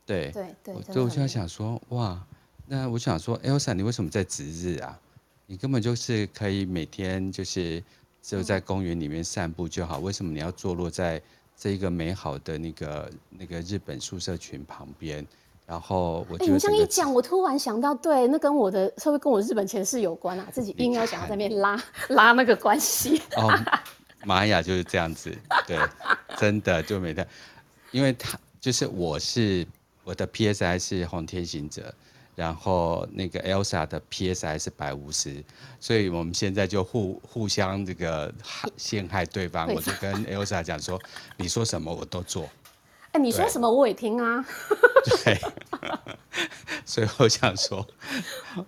[0.06, 0.82] 对对对。
[0.84, 2.26] 所以我就在想说，哇。
[2.68, 5.00] 那我想说，Elsa，你为什么在值日啊？
[5.46, 7.84] 你根本就是可以每天就是
[8.22, 11.22] 只有在公园里面散步就好，为什么你要坐落在
[11.56, 15.26] 这一个美好的那个那个日本宿舍群旁边？
[15.68, 20.48] 然后我，哎、欸，你这样一讲，我突然想到，对，那跟我的会不会跟我日本前世有关啊？
[20.52, 23.22] 自己硬要想要在那边拉拉那个关系。
[23.38, 23.52] 哦，
[24.26, 25.32] 玛雅就是这样子，
[25.68, 25.78] 对，
[26.38, 27.28] 真的就没的，
[27.92, 29.66] 因为他就是我是
[30.04, 31.94] 我的 PSI 是红天行者。
[32.36, 35.44] 然后那个 Elsa 的 PSI 是百五十，
[35.80, 38.34] 所以我们现在就互互相这个
[38.78, 39.74] 陷害对方。
[39.74, 41.02] 我就跟 Elsa 讲说，
[41.38, 42.50] 你说什么我都做。
[43.14, 44.46] 哎，你说什么我也听啊。
[45.24, 45.40] 对。
[46.86, 47.88] 所以我想说，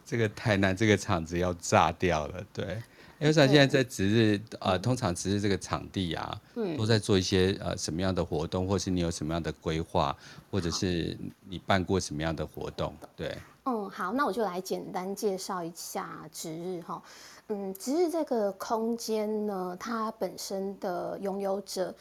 [0.06, 2.44] 这个台南这个场子要炸掉了。
[2.54, 2.82] 对。
[3.20, 6.40] Elsa 现在在值日，呃，通常值日这个场地啊，
[6.78, 10.16] 都在做一些呃什么样的活动，或是你有什么样的规划，
[10.52, 11.18] 或者是
[11.50, 12.96] 你办过什么样的活动？
[13.16, 13.36] 对。
[13.70, 17.04] 嗯，好，那我就来简单介绍一下值日哈。
[17.50, 21.94] 嗯，值日这个空间呢，它本身的拥有者，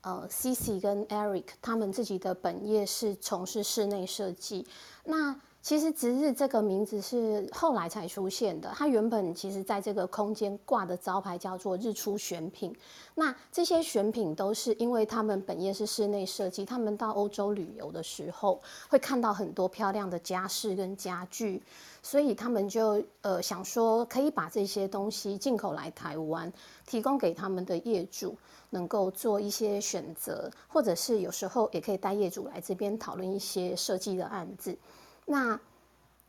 [0.00, 4.66] 呃，Cici 跟 Eric，他们自己的本业是从事室内设计。
[5.04, 8.72] 那其实值日这个名字是后来才出现的。
[8.74, 12.74] 它原本其实在这个空间挂的招牌叫做“日出选品”。
[13.14, 21.62] 那这些选品都是因为他们本业是室内设计，他们到欧洲旅游的时候会看到很多漂亮的家饰跟家具，
[22.02, 26.52] 所以他们就呃想说可以把这些东西进口来台湾，
[26.84, 28.36] 提供给他们的业主
[28.70, 34.76] 能够做一些选择，或者是有时候也可以带业主来这边讨论一些设计的案子。
[35.24, 35.58] 那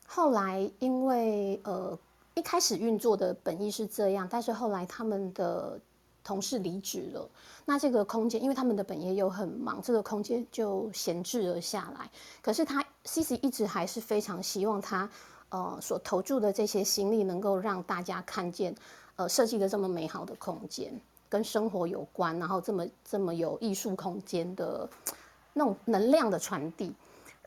[0.07, 1.97] 后来，因为呃
[2.35, 5.79] 一开始运作的本意是这样，但是后来他们的
[6.23, 7.29] 同事离职了，
[7.65, 12.09] 那这个空间因为他们的本业又很忙，这个空间就闲置了下来。
[12.41, 15.09] 可是他 CC 一直还是非常希望他
[15.49, 18.75] 呃所投注的这些心力能够让大家看见，
[19.15, 20.93] 呃设计的这么美好的空间，
[21.27, 24.87] 跟生活有关，然后这么这么有艺术空间的
[25.53, 26.93] 那种能量的传递。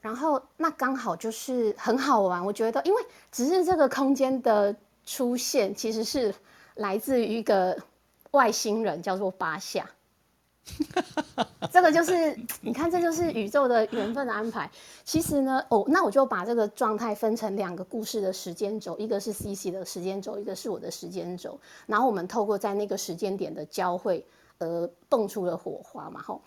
[0.06, 4.72] 然后那刚好就是很好玩，我觉得，因为只是这个空间的
[5.04, 6.32] 出现，其实是
[6.76, 7.76] 来自于一个
[8.30, 9.84] 外星人，叫做巴夏。
[11.72, 14.70] 这个就是你看，这就是宇宙的缘分的安排。
[15.02, 21.58] 其实呢，哦，那我就把这个状态分成两个故事的时间轴，一个是 CC 的时间轴，一个是我的时间轴。
[21.86, 24.24] 然后我们透过在那个时间点的交汇，
[24.58, 26.22] 呃，蹦出了火花嘛。
[26.22, 26.40] 吼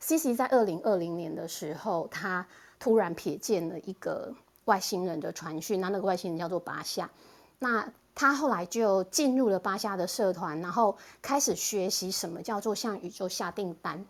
[0.00, 2.44] ，CC 在二零二零年的时候，他。
[2.84, 4.30] 突然瞥见了一个
[4.66, 7.10] 外星人的传讯，那那个外星人叫做巴夏，
[7.58, 14.04] 那他后来就进入了巴夏的社团，然后开始学习什么叫做向宇宙下订单，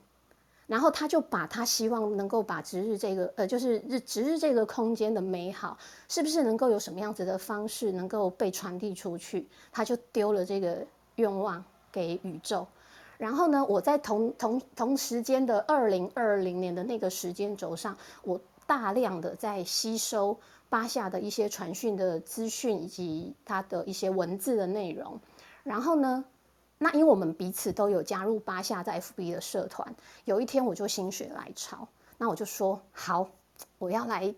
[0.66, 10.84] 然后他就把他希望能够把值日这个呃，就是日值日这个空间的美好，是不是能够有什么样子的方式能够被传递出去，他就丢了这个
[11.14, 12.66] 愿望给宇宙。
[13.18, 18.40] 然后呢，我在同同同时间的二零二零年的那个时间轴上，我。
[18.66, 25.20] 大量的在吸收巴夏的一些传讯的资讯以及他的一些文字的内容，
[25.62, 26.24] 然后呢，
[26.78, 31.86] 那因为我们彼此都有加入巴夏在 FB 的社团，有一天我就心血来潮，
[32.18, 33.28] 那我就说好，
[33.78, 34.34] 我要来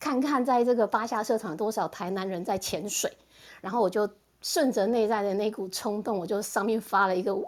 [0.00, 3.16] 看看在这个巴夏社团多少台南人在潜水，
[3.60, 4.08] 然后我就
[4.40, 7.46] 顺着内在的那股冲动，我就上面发了一个文，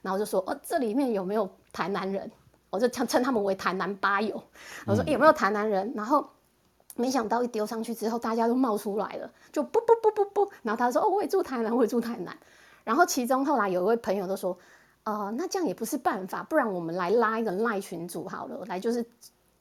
[0.00, 2.30] 然后就说哦，这里面有没有台南人？
[2.70, 4.40] 我就称称他们为台南吧友，
[4.86, 5.92] 我说、欸、有没有台南人？
[5.94, 6.24] 然后
[6.96, 10.52] 没想到一丢上去之后，大家都冒出来了，就不不不不不。
[10.62, 12.36] 然后他说：“哦，我也住台南，我也住台南。”
[12.84, 14.56] 然后其中后来有一位朋友都说
[15.04, 19.04] ：“呃，那这样也不是办法，不然我们来拉一个赖群组好了，来就是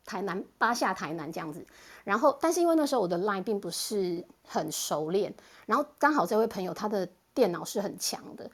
[0.05, 1.65] 台南八下台南这样子。”
[2.03, 5.33] 然后但是因为那时候我的赖并不是很熟练，
[5.65, 8.49] 然后刚好这位朋友他的电脑是很强的。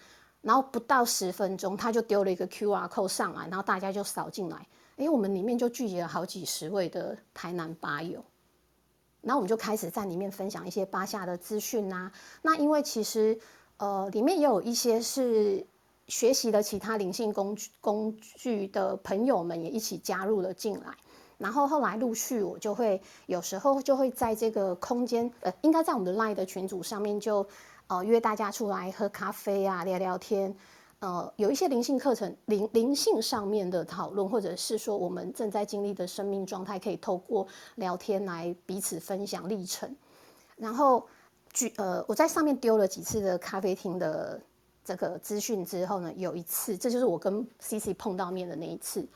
[0.46, 4.68] 然后不到十分钟，他就丢了一个 QR code 上来，然后大家就扫进来。
[4.96, 8.24] 哎，我们里面就聚集了好几十位的台南吧友。
[9.22, 12.12] 然后我们就开始在里面分享一些巴夏的资讯呐。
[12.44, 13.36] 那因为其实
[13.78, 15.66] 呃里面也有一些是
[16.08, 20.96] 学习的其他灵性工具工具的朋友们也一起加入了进来。
[21.40, 27.48] 然后后来陆续我就会有时候就会在这个空间呃，应该在我们的 Line 的群组上面就。
[27.88, 30.56] 呃，约大家出来喝咖啡啊，聊聊天。
[31.00, 37.46] 呃，有一些灵性课程、灵灵性上面的讨论，或者是说我们正在经历的生命状态，可以透过
[37.76, 39.96] 聊天来彼此分享历程。
[40.56, 41.06] 然后，
[41.54, 44.42] 举呃，我在上面丢了几次的咖啡厅的
[44.84, 49.08] 这个资讯之后呢，有一次，这就是我跟 CC 碰到面的那一次。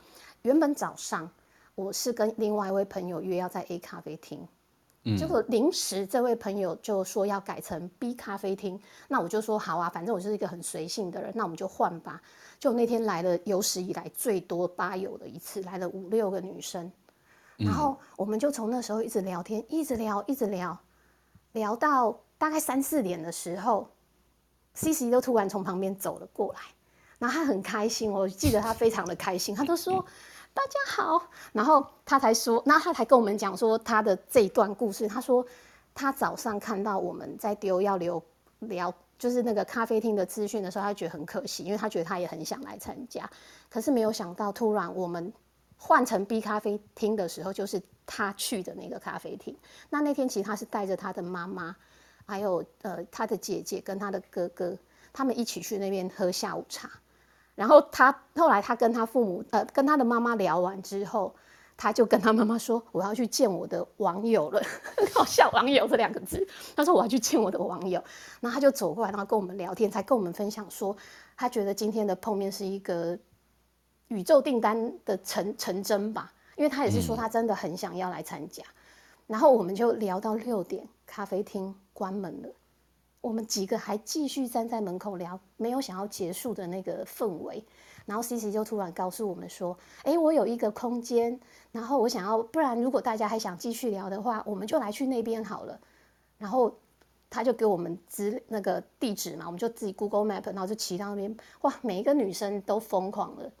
[0.42, 1.28] 原本早上
[1.74, 4.46] 我是跟另外一位朋友约要在 A 咖啡厅。
[5.16, 12.20] 结果临时这位朋友就说要改成 B 咖啡厅，那我就说好啊，反正我就是一个很随性的人，那我们就换吧。
[12.58, 16.92] 就那天来了有史以来最多吧友的一次，来了五六个女生，
[17.56, 20.78] 然后我们就从那时候一直聊天，一直聊，一直聊，
[21.52, 23.90] 聊到大概三四点的时候
[24.74, 26.60] ，CC 都突然从旁边走了过来，
[27.18, 30.04] 然后他很开心，我记得他非常的开心，他都说。
[30.52, 35.06] 大家好，然后他才说，那他才跟我们讲说他的这一段故事。
[35.06, 35.46] 他说
[35.94, 38.22] 他早上看到我们在丢要留
[38.58, 43.30] 聊，就是那个咖啡厅的资讯的时候，他觉得很可惜，因为他觉得他也很想来参加，
[43.68, 45.32] 可是没有想到突然我们
[45.76, 49.56] 换成 B 咖啡厅的时候，就是他去的那个咖啡厅。
[49.88, 51.74] 那那天其实他是带着他的妈妈，
[52.26, 54.76] 还有呃他的姐姐跟他的哥哥，
[55.12, 56.90] 他们一起去那边喝下午茶。
[57.60, 61.34] 然后他后来他跟他父母呃跟他的妈妈聊完之后，
[61.76, 64.62] 他就跟他妈妈说：“我要去见我的网友了。
[64.96, 66.48] ”很好笑，“网友”这两个字。
[66.74, 68.02] 他说：“我要去见我的网友。”
[68.40, 70.96] 然后他就走过来，然后跟我们聊天，才跟我们分享说，
[71.36, 73.18] 他觉得今天的碰面是一个
[74.08, 78.62] 宇宙订单的成成真吧，因为他也是说他真的很想要来参加。
[78.64, 78.72] 嗯、
[79.26, 82.48] 然后我们就聊到六点，咖啡厅关门了，
[83.20, 87.62] 我们几个还继续站在门口聊，没有想要结束的那个氛围。
[88.06, 91.38] 然后 CC 就突然告诉我们说：“哎，我有一个空间，
[91.70, 95.78] 然后我想要，不然如果大家还想继续聊的话，我们就来去那边好了。”
[96.38, 96.74] 然后
[97.28, 101.36] 他就给我们指那个地址嘛，我们就自己 Google Map，然后就骑到那边。
[101.60, 103.52] 哇，每一个女生都疯狂了，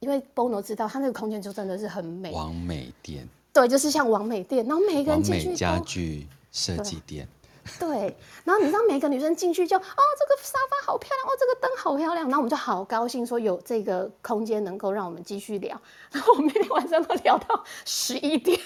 [0.00, 2.30] 因为 Bono 知道他那个空间就真的是很美。
[2.32, 3.26] 完美店。
[3.52, 5.56] 对，就是像完美店，然后每一个人进去。
[5.56, 7.26] 家具设计店。
[7.78, 18.58] 对，然后你知道每个女生进去就哦，这个沙发好漂亮，哦，这个灯好漂亮，然后我们就好高兴，说有这个空间能够让我们继续聊，然后我们每天晚上都聊到十一点，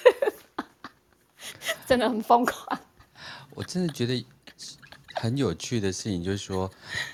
[1.86, 2.78] 真的很疯狂。
[3.54, 4.24] 我真的觉得
[5.14, 6.70] 很有趣的事情就是说，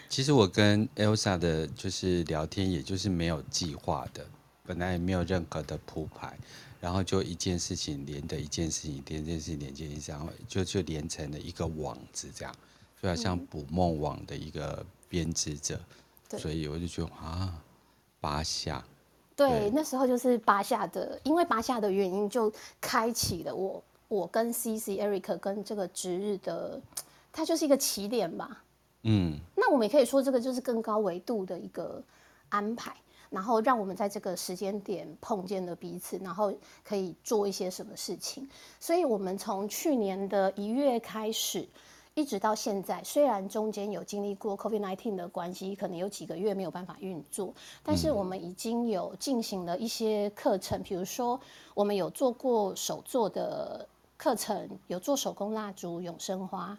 [0.09, 4.25] 其实我跟 Elsa 的就是聊天，也就是没有计划的，
[4.65, 6.39] 本来也没有任何的铺排。
[6.81, 12.55] 然后就一件事情连着一件事情，连一件事情连接一件，然后就就连成了一个网子，这样，
[13.03, 15.81] 就好像捕梦网的一个编织者。
[16.31, 17.61] 嗯、所以我就觉得啊，
[18.21, 18.85] 八下。
[19.35, 26.81] 对，对那时候就是八下的，因为八下的原因，就开启了我我跟 CC Eric 跟这个值日的，
[27.33, 28.63] 它就是一个起点吧。
[29.03, 29.39] 嗯。
[29.57, 32.03] 那我们也可以说，这个就是更高维度的一个
[32.51, 32.95] 安排。
[33.31, 36.53] 然后让我们在这个时间点碰见了彼此，然后
[36.83, 38.49] 可以做一些什么事情。
[38.81, 41.69] 所以，我们从去年的一月开始，
[42.15, 47.53] 一直到现在，虽然中间有经历过 COVID-19 的关系，可能有几个月没有办法运作，
[47.83, 51.39] 但是我们已经有进行了一些课程，比如说
[51.75, 56.79] 我们有做过手作的课程，有做手工蜡烛、永生花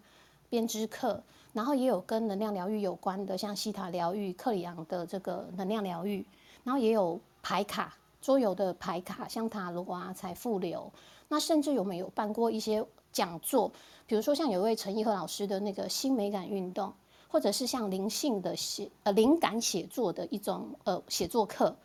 [0.49, 1.21] 编织课。
[1.51, 6.23] 然后也有跟能量疗愈有关的，像西塔疗愈、克里昂的这个能量疗愈，
[6.63, 10.91] 然后也有牌卡桌游的牌卡，像塔罗啊、财富流。
[11.27, 13.71] 那甚至有没有办过一些讲座？
[14.05, 16.93] 比如说像有一位陈奕和老师的那个新美感运动，
[17.27, 21.75] 或者是像灵性的写呃灵感写作的一种呃写作课。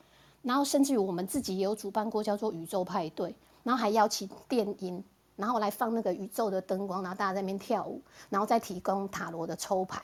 [0.43, 5.03] 然后甚至于我们自己也有主办过叫做宇宙派对，然后还邀请电音。
[5.37, 8.01] 然后来放那个宇宙的灯光，然后大家在那边跳舞，
[8.31, 10.01] 然后再提供塔罗的抽牌，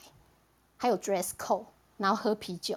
[0.76, 1.66] 还有 dress code，
[1.96, 2.76] 然后喝啤酒，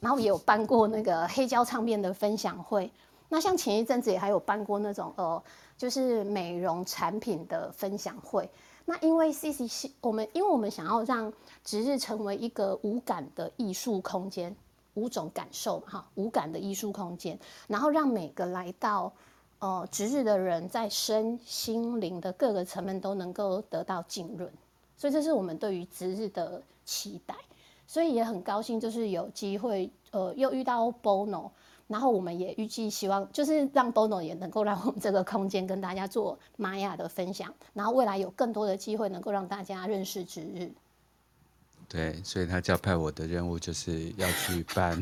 [0.00, 2.90] 然后也有办过那个黑胶唱片的分享会。
[3.28, 5.42] 那像前一阵子也还有办过那种呃，
[5.76, 8.48] 就是美容产品的分享会。
[8.84, 11.32] 那因为 C C C，我们因为我们想要让
[11.64, 14.54] 值日成为一个无感的艺术空间，
[14.94, 19.12] 五种感受哈，无感的艺术空间，然后让每个来到。
[19.58, 24.52] 呃，值日的人在身心灵的各个层面都能够得到浸润，
[24.98, 27.34] 所以这是我们对于值日的期待。
[27.86, 31.50] 所以也很高兴，就是有机会，呃，又遇到 Bono，
[31.86, 40.72] 然后我们也预计希望，就是让 Bono 也能够让我们这个空间跟大家做玛雅的分享，然后未来有更多的机会能够让大家认识值日。
[41.88, 45.00] 对，所以他交派我的任务就是要去办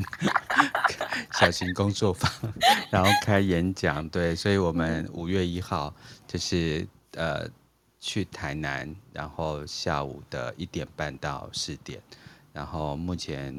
[1.33, 2.31] 小型工作坊，
[2.91, 4.07] 然后开演讲。
[4.09, 5.91] 对，所以我们五月一号
[6.27, 7.49] 就是呃
[7.99, 11.99] 去台南，然后下午的一点半到四点，
[12.55, 13.53] 然后目前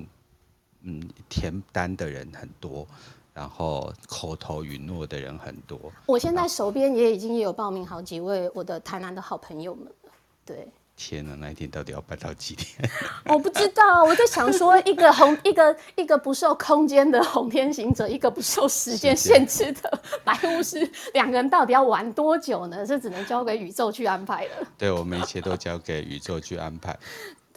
[0.82, 2.86] 嗯填单的人很多，
[3.34, 5.78] 然后口头允诺的人很多。
[6.06, 10.10] 我现在手边也已经有报名好几位我的台南的好朋友们了，
[10.46, 10.66] 对。
[10.98, 12.90] 天呐，那一天到底要办到几天？
[13.28, 22.86] 我不知道，我在想说，一个红，一个一个不受空间的红天行者，一个不受时间限制的白巫师，两个人到底要玩多久呢？
[22.86, 24.66] 这只能交给宇宙去安排了。
[24.78, 26.98] 对，我们一切都交给宇宙去安排。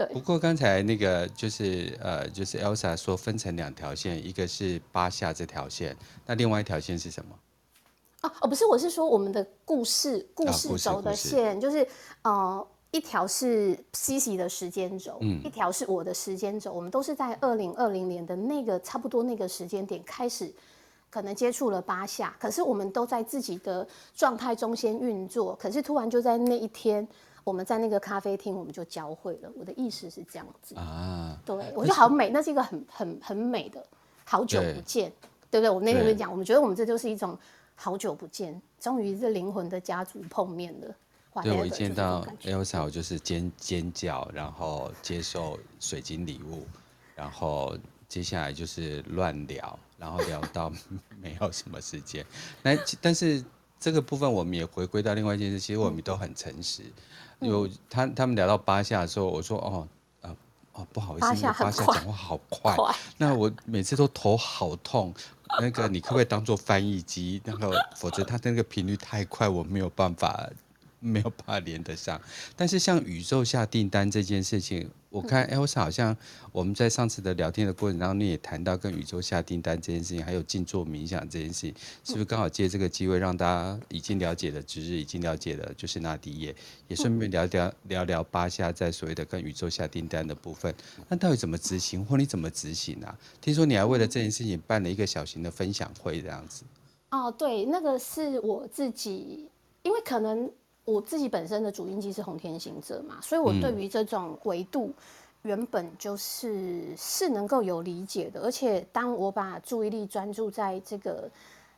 [0.06, 0.14] 对。
[0.14, 5.96] 不过刚才那个就是呃，就是 Elsa 说分成两条线，一个是八下这条线，
[6.26, 7.36] 那另外一条线是什么？
[8.22, 11.88] 哦哦，不是，我是说我们的故事故事轴的线，啊、就是
[12.24, 12.68] 呃。
[12.92, 16.74] 一条是 CC 的时间轴，嗯，一条是我的时间轴。
[16.74, 20.52] 我们都是在二零二零年的那个差不多那个时间点开始，
[21.12, 22.36] 可能接触了八下。
[22.40, 25.56] 可是我们都在自己的状态中先运作。
[25.62, 27.08] 可是突然就在那一天，
[27.50, 29.52] 我们在那个咖啡厅，我们就交汇了。
[29.58, 33.84] 我的意思是这样子啊，对，我觉得好美，那是一个很很很美的，
[34.24, 35.12] 好久不见，
[35.50, 35.70] 对，对不对？
[35.70, 37.38] 我那天跟你讲，我们觉得我们这就是一种
[37.76, 40.96] 好久不见，终于是灵魂的家族碰面了。
[41.42, 46.66] 对，我一见到 Elsa，我就是尖尖叫，然后接受水晶礼物，
[47.16, 47.78] 然后
[48.08, 50.72] 接下来就是乱聊，然后聊到
[51.22, 52.26] 没有什么时间。
[52.62, 53.44] 那但是
[53.80, 56.84] 这个部分我们也回归到另外一件事，其实我们都很诚实。
[57.40, 59.88] 有、嗯、他他们聊到巴夏的时候，我说哦，
[60.22, 60.36] 呃
[60.74, 65.14] 哦不好意思，巴夏讲话好快，快，那我每次都头好痛。
[65.60, 67.42] 那个你可不可以当做翻译机？
[67.44, 70.48] 那个否则他那个频率太快，我没有办法。
[71.12, 72.20] 没有办法连得上。
[72.56, 76.16] 但是像宇宙下订单这件事情，我看 Elsa 好像
[76.52, 81.74] 我们在上次的聊天的过程当中，你也谈到跟宇宙下订单这件事情，还有静坐冥想这件事情，
[82.04, 86.54] 是不是刚好借这个机会让大家已经了解了值日，已经了解了就是那迪叶，
[86.88, 90.74] 也顺便聊聊聊聊巴夏在所谓的跟宇宙下订单的部分。
[91.08, 93.18] 那到底怎么执行，或你怎么执行啊？
[93.40, 96.64] 听说你还为了这件事情办了一个小型的分享会，这样子。
[97.12, 99.50] 哦，对，那个是我自己，
[99.82, 100.52] 因为可能
[100.90, 104.92] 我自己本身的主印记是红天行者嘛，所以我对于这种维度
[105.44, 108.42] 原本就是是能够有理解的。
[108.42, 111.30] 而且当我把注意力专注在这个，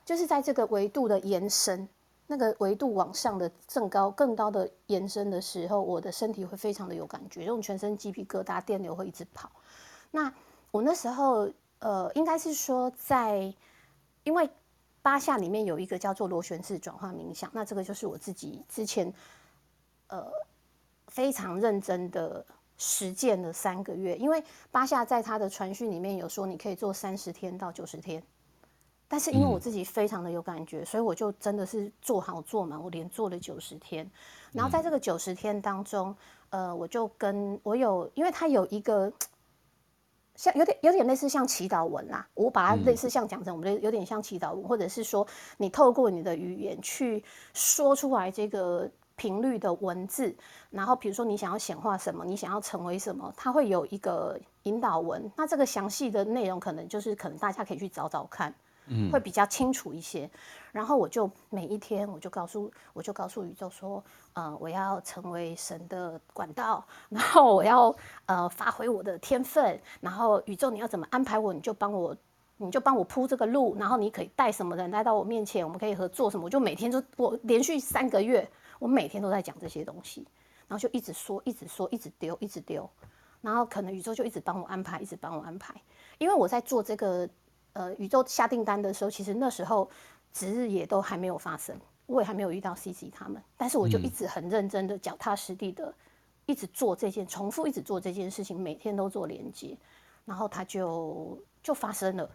[0.06, 1.88] 就是在这个维度的延伸，
[2.28, 9.52] 那个维度往上的更高、更高的延伸的时候，我的身体会非常的有感觉，这种全身鸡皮疙瘩、电流会一直跑。
[10.10, 10.34] 那
[10.72, 11.50] 我那时候
[11.80, 13.54] 呃，应该是说在
[14.24, 14.50] 因为。
[15.02, 19.12] 巴夏里面有一个叫做螺旋式转化冥想，那这个就是我自己之前
[20.08, 20.32] 呃
[21.08, 22.46] 非常认真的
[22.78, 24.16] 实践了三个月。
[24.18, 28.22] 因为八下在他的传讯里面有说，你可以做三十天到九十天，
[29.08, 34.10] 但是因为我自己非常的有感觉，所以我就真的是做好做满，我连做了九十天。
[34.52, 36.16] 然后在这个九十天当中，
[36.50, 39.12] 呃，我就跟我有，因为他有一个。
[40.42, 45.28] 像有点有点类似像祈祷文啦，我把它类似像讲成我们有点像祈祷文，或者是说
[45.58, 47.24] 你透过你的语言去
[47.54, 50.36] 说出来这个频率的文字，
[50.72, 55.32] 然后比如说你想要显化什么，你想要成为什么，它会有一个引导文。
[55.36, 58.52] 那这个详细的内容可能就是可能大家可以去找找看。
[59.12, 60.30] 会比较清楚一些，
[60.72, 64.04] 然后我就每一天我就告诉我就告诉宇宙说，
[64.34, 72.16] 呃，我要成为神的管道，然后我要呃发挥我的天分，然后宇宙你要怎么安排我，你就帮我，
[72.58, 78.46] 你就帮我铺这个路，然后你可以带什么人来到我面前，我们可以合作什么，我就每天就我连续三个月，
[78.78, 80.28] 我每天都在讲这些东西，
[80.68, 82.90] 然后就一直说，一直说，一直丢，一直丢，
[83.40, 85.74] 然后可能宇宙就一直帮我安排，一直帮我安排，
[86.18, 87.30] 因为我在做这个。
[87.74, 89.90] 呃，宇宙下订单的时候，其实那时候
[90.34, 95.94] 值日也都还没有发生，我也还没有遇到 CC 他们，但是我就一直很认真的、脚踏实地的，
[96.46, 99.78] 一直做这件，重复一直做这件事情，每天都做连接，
[100.26, 102.30] 然后它就就发生了。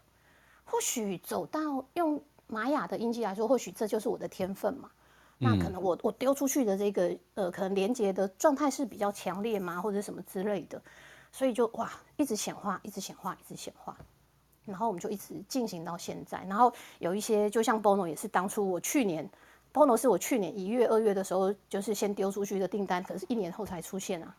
[0.65, 1.61] 或许走到
[1.95, 4.91] 用玛雅的印记来说，或许这就是我的天分嘛。
[5.39, 10.83] 那可能我我丢出去的这个呃，可能连接的状态是比较强烈嘛，或者什么之类的，
[11.31, 13.95] 所以就哇，一直显化，一直显化，一直显化。
[14.67, 19.29] 然后我们就一直进行到现在，然后有一些就像 Bono 也是当初我去年
[19.73, 24.35] ，Bono 是我去年一月、二月的时候就是先丢出去的订单，可是一年后才出现啊。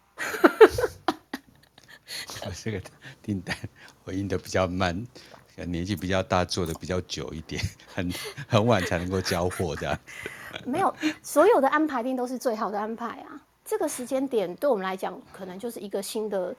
[2.46, 2.82] 我 这个
[3.22, 3.56] 订单
[4.04, 5.08] 回应的比较慢，
[5.56, 7.62] 年纪比较大，做的比较久一点，
[7.96, 8.12] 很
[8.48, 9.98] 很晚才能够交货这样。
[10.68, 13.42] 没有，所有的安排一定都是最好的安排啊。
[13.64, 16.54] 这个时间点对我们来讲，可能就是一个新的。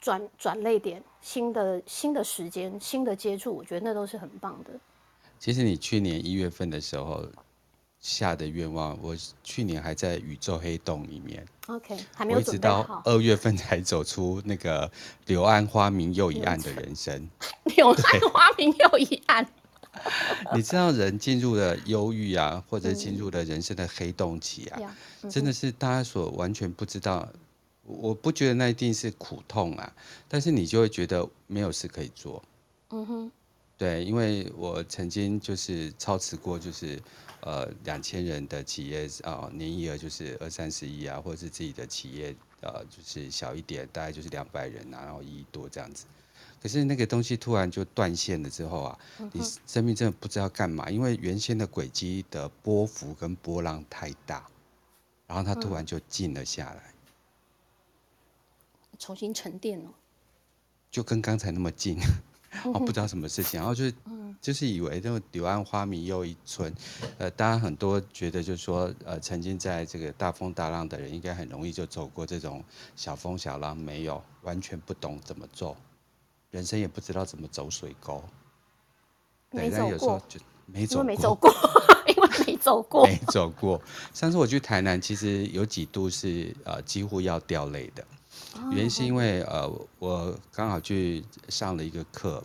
[0.00, 4.70] 转转捩点，新的新的时间，新的接触，我觉得那都是很棒的。
[5.38, 7.24] 其实你去年一月份的时候
[7.98, 14.90] 下的愿望，我去年还在宇宙黑洞里面，OK，还没有一直到二月份才走出那个
[15.26, 17.28] 柳暗花明又一暗的人生。
[17.76, 19.46] 柳暗花明又一暗。
[20.54, 24.96] 你知道人进入了忧郁啊，或者进入了人生的黑洞期啊，
[25.28, 27.28] 真的是大家所完全不知道。
[27.98, 29.92] 我不觉得那一定是苦痛啊，
[30.28, 32.42] 但是你就会觉得没有事可以做。
[32.90, 33.32] 嗯哼，
[33.76, 37.00] 对，因为我曾经就是操持过，就是
[37.40, 46.06] 呃两千人的企业啊、呃，年营业额就是二三十亿啊，或者是自己的企业呃就是小一点，大概就是两百人啊，然后一亿多这样子。
[46.62, 48.98] 可是那个东西突然就断线了之后啊，
[49.32, 54.46] 你生命真的不知道干嘛，因为原先的轨迹的波幅跟波浪太大，
[55.26, 56.92] 然后它突然就静了下来。
[59.00, 59.90] 重新沉淀了，
[60.90, 61.96] 就跟刚才那么近，
[62.66, 63.94] 我不知道什么事情，然后就是，
[64.42, 66.72] 就是以为那个柳暗花明又一村，
[67.16, 72.62] 呃，当然很多觉得就是说，呃，曾经在这个大风大浪的人，应该很容易就走过这种
[72.94, 75.74] 小风小浪，没有，完全不懂怎么做，
[76.50, 78.22] 人生也不知道怎么走水沟，
[79.48, 81.50] 对，但有时候，就没走过，没走过，
[82.06, 83.80] 因为没走过， 没走过。
[84.12, 88.04] 上次我去台南，其实有几度是呃几乎要掉泪的。
[88.70, 92.42] 原因是因为呃，我刚好去上了一个课，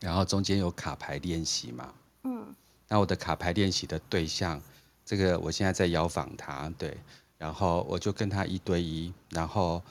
[0.00, 1.94] 然后中间有卡牌练习嘛。
[2.24, 2.54] 嗯。
[2.88, 4.60] 那我的卡牌练习的对象，
[5.04, 6.96] 这个我现在在邀访他，对。
[7.38, 9.82] 然后我就跟他一对一，然后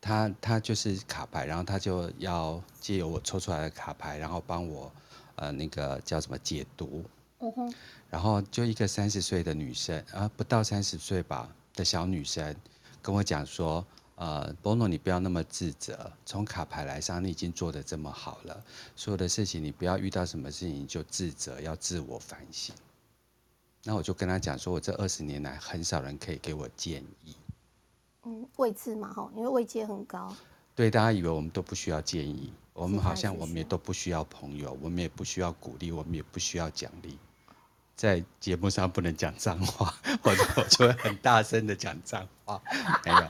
[0.00, 4.90] 他他就是卡牌，然后他就要借由我抽出来的卡牌，然后帮我
[5.34, 7.04] 呃那个叫什么解读。
[7.40, 7.74] 嗯哼，
[8.08, 12.54] 然后就一个三十岁的女生，啊，不到三十岁吧的小女生，
[13.02, 13.84] 跟我讲说，
[14.20, 18.62] 呃，Bono，你不要那么自责，从卡牌来上，你已经做得这么好了，
[18.94, 22.74] 所有的事情你不要遇到什么事情就自责，要自我反省。
[23.82, 27.34] 那我就跟他讲说，我这二十年来很少人可以给我建议。
[28.24, 30.36] 嗯，位置嘛，哈，因为位阶很高。
[30.74, 37.18] 对，大家以为我们都不需要建议，我们好像我们也都不需要朋友，我们也不需要鼓励，我们也不需要奖励。
[38.00, 39.94] 在节目上不能讲脏话，
[40.24, 42.58] 我就我就会很大声的讲脏话，
[43.04, 43.28] 没有。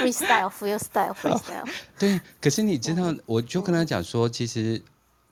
[0.00, 1.70] Freestyle，freestyle，freestyle。
[1.96, 4.82] 对，可是你知道，我就跟他讲说，其实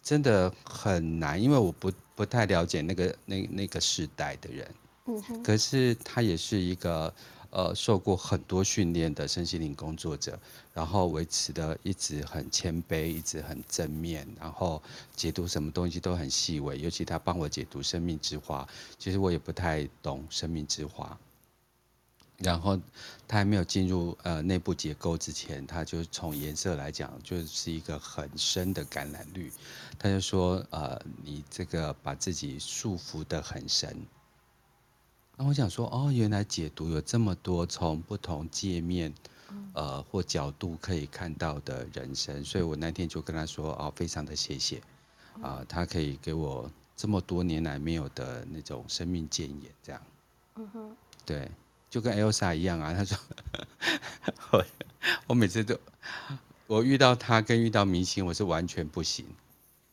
[0.01, 4.75] 真的很难，因为我不不太了解那个那那个时代的人。
[5.07, 5.43] 嗯哼。
[5.43, 7.13] 可是他也是一个。
[7.53, 10.39] 呃，受过很多训练的身心灵工作者，
[10.81, 14.83] 然后维持的一直很谦卑，一直很正面，然后
[15.15, 16.81] 解读什么东西都很细微。
[16.81, 18.67] 尤其他帮我解读生命之花，
[18.99, 21.19] 其实我也不太懂生命之花。
[22.39, 22.81] 然后
[23.29, 29.53] 他还没有进入呃内部结构之前，他就从颜色来讲，就是一个很深的橄榄绿。
[29.99, 33.95] 他就说，呃，你这个把自己束缚得很深。
[35.37, 39.13] 那我想说，哦，原来解读有这么多从不同界面，
[39.73, 44.79] 呃，或角度可以看到的人生，所以我那天就跟他说，哦，非常的谢谢，
[45.43, 50.03] 啊、呃，他可以给我这么多年来没有的那种生命建言，这样，
[50.57, 51.51] 嗯哼，对，
[51.89, 53.19] 就跟 Elsa 一样啊，他说，
[54.53, 54.65] 我
[55.29, 55.79] 我每次都，
[56.67, 59.27] 我遇到他跟遇到明星，我是完全不行，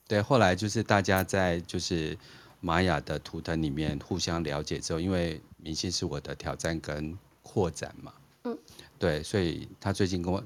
[0.07, 2.17] 对，后来就是大家在就是。
[2.59, 8.11] 玛雅的图腾里面互相了解之后，因为明星是我的挑战跟扩展嘛，
[8.45, 8.57] 嗯，
[8.99, 10.43] 对，所以他最近跟我，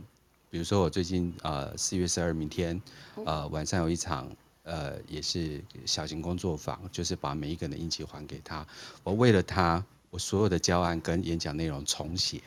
[0.49, 2.81] 比如说我最近呃四月十二明天，
[3.25, 4.29] 呃晚上有一场
[4.63, 8.65] 呃也是小型工作坊，就是把每一个人的印记还给他，
[9.03, 12.41] 我为了他，我所有的教案跟演讲内容重写，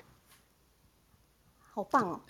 [1.73, 2.21] 好棒哦，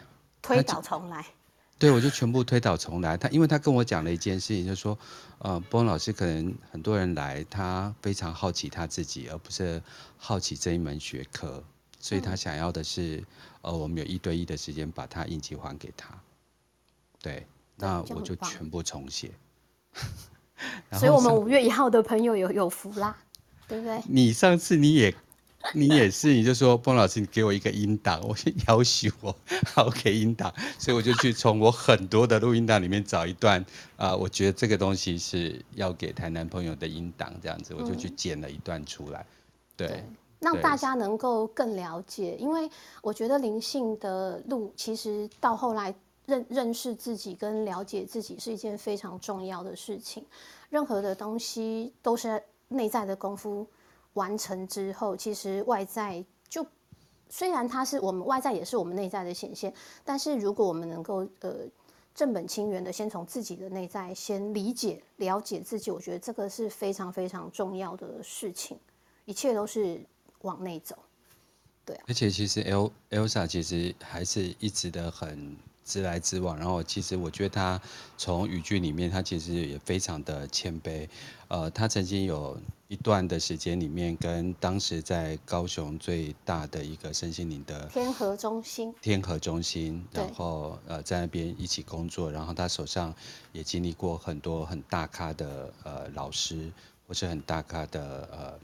[0.41, 1.25] 推倒重来。
[1.77, 3.17] 对，我就全部推倒重来。
[3.17, 4.97] 他因为他跟我讲了一件事情，就是说，
[5.39, 9.83] 呃，波恩老师可能很多人来，他非常好奇他自己，而不是
[10.17, 11.63] 好奇这一门学科，
[11.99, 13.23] 所以他想要的是，
[13.65, 16.15] 呃，我们有一对一的时间把他印记还给他。
[17.21, 17.47] 对，
[17.77, 19.31] 那我就全部重写。
[20.93, 23.17] 所以我们五月一号的朋友有有福啦，
[23.67, 24.01] 对不对？
[24.09, 25.15] 你上次你也。
[25.73, 28.37] 你也是，你就说，波老师，你给我一个音档，我
[28.69, 29.35] 要求我
[29.65, 33.59] 好给音档，所以我就去从我很多的录音档里面找一段
[33.97, 39.25] 啊、呃，我觉得这个东西是要给台南朋友的音档，这样子，我就去剪了一段出来，
[39.75, 40.05] 对，对
[40.45, 42.71] 让大家能够更了解，因为
[43.03, 45.95] 我觉得灵性的路，其实到后来
[46.27, 50.25] 认认识自己跟了解自己是一件非常重要的事情，
[50.69, 53.67] 任何的东西都是内在的功夫。
[54.15, 56.65] 完成之后，其实外在就
[57.29, 59.75] 虽然它是我们外在，也是我们内在的显现。
[60.05, 61.67] 但是如果我们能够呃
[62.15, 68.79] 正本清源的先从自己的内在先理解了解自己，我觉得这个是非常非常重要的事情。
[69.25, 70.01] 一切都是
[70.45, 70.97] 往内走，
[71.85, 72.05] 对啊。
[72.07, 75.57] 而且其实 El Elsa 其实还是一直的很。
[75.87, 77.79] 直来直往，然后其实我觉得他
[78.17, 81.07] 从语句里面，他其实也非常的谦卑。
[81.49, 93.15] 呃，他曾经有一段的时间里面，跟当时在高雄最大的一个身心灵的天河中心，天河中心，然后呃在那边一起工作，然后他手上
[93.53, 96.73] 也经历过很多很大咖的呃老师，
[97.07, 98.59] 或是很大咖的呃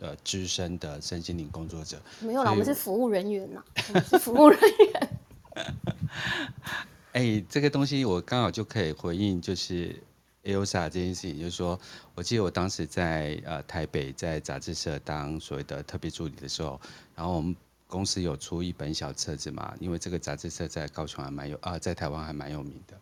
[0.00, 2.00] 呃资深的身心灵工作者。
[2.20, 5.08] 没有啦，我们是服务人员呐，我们是服务人员。
[7.12, 9.96] 哎、欸，这个东西我刚好就可以回应，就是
[10.44, 11.80] Elsa 这件事情，就是说，
[12.14, 16.78] 我记得我当时在呃台北在杂志社当所谓的特别助理的时候，
[17.14, 22.94] 然后我们公司有出一本小册子嘛，因为这个杂志社在高雄还蛮有啊，在台湾还蛮有名的，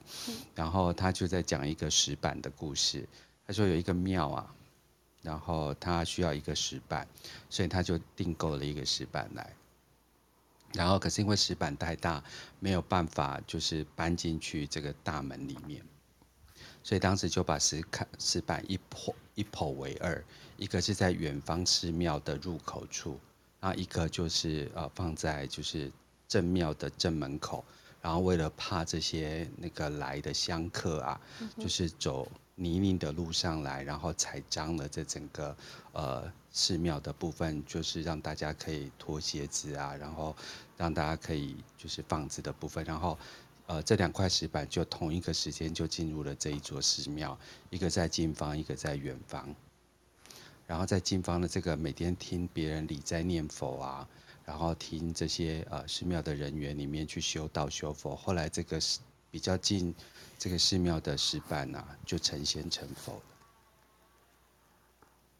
[0.54, 3.04] 然后他就在讲一个石板的故事，
[3.46, 4.54] 他说有一个庙啊，
[5.24, 7.08] 然后他需要一个石板，
[7.50, 9.52] 所以他就订购了一个石板来。
[10.74, 12.22] 然后，可是因为石板太大，
[12.60, 15.80] 没有办法就是搬进去这个大门里面，
[16.82, 20.24] 所以当时就把石看石板一剖一剖为二，
[20.56, 23.20] 一个是在远方寺庙的入口处，
[23.60, 25.92] 然后一个就是呃放在就是
[26.26, 27.64] 正庙的正门口，
[28.02, 31.20] 然后为了怕这些那个来的香客啊，
[31.56, 35.56] 就是走泥泞的路上来，然后踩脏了这整个
[35.92, 40.34] 呃寺庙的部分，就是让大家可以脱鞋子啊，然后。
[40.76, 43.16] 让大家可以就是放置的部分，然后
[43.68, 47.38] 呃，这两块石板就同一个时间就进入了这一座寺庙，
[47.70, 49.54] 一个在近方，一个在远方。
[50.66, 54.08] 然后在近方的这个每天听别人礼斋念佛啊，
[54.44, 58.16] 然后听这些呃寺庙的人员里面去修道修佛。
[58.16, 58.80] 后来这个
[59.34, 59.92] 比较近
[60.38, 63.22] 这个寺庙的石板啊，就成仙成佛了。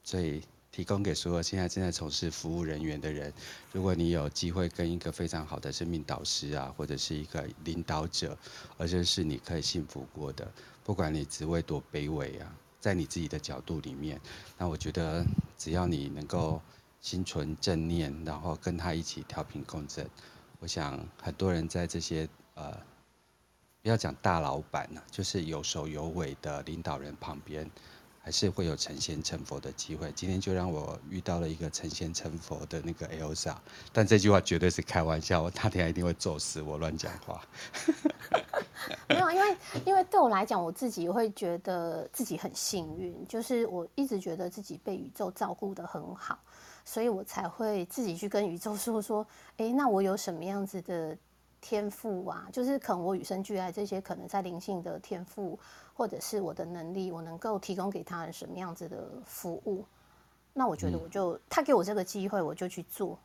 [0.03, 0.43] 所以。
[0.75, 3.33] 提供给所有现在正在从事服务人员的人，
[3.71, 8.37] 如果你有机会跟一个非常好的生命导师啊，或者是一个领导者，
[8.77, 14.21] 而且是你可以信服过的，不管你职位多卑微啊，在你自己的角度里面，
[14.59, 15.25] 那我觉得
[15.57, 16.61] 只要你能够
[17.01, 20.05] 心存正念，然后跟他一起调频共振，
[20.59, 22.77] 我想很多人在这些呃，
[23.85, 27.71] 不要讲大老板呢，就是有首有尾的领导人旁边。
[28.19, 30.11] 还是会有成仙成佛的机会。
[30.13, 33.55] 今天就让我遇到了一个成仙成佛的那个 Elsa，
[33.93, 37.43] 但这句话绝对是开玩笑，我他天一定会揍死我乱讲话。
[39.11, 46.39] 没有，因为因为对我来讲，我自己会觉得自己很幸运，就是我一直觉得自己被宇宙照顾得很好，
[46.83, 49.27] 所以我才会自己去跟宇宙说说，
[49.59, 51.15] 哎，那我有什么样子的
[51.65, 52.47] 天赋啊？
[52.53, 55.59] 就是可能我与生俱来这些可能在灵性的天赋。
[55.97, 59.85] 或者是我的能力，我能够提供给他人什么样子的服务？
[60.53, 63.17] 那我觉得我就、嗯、他给我这个机会，我就去做。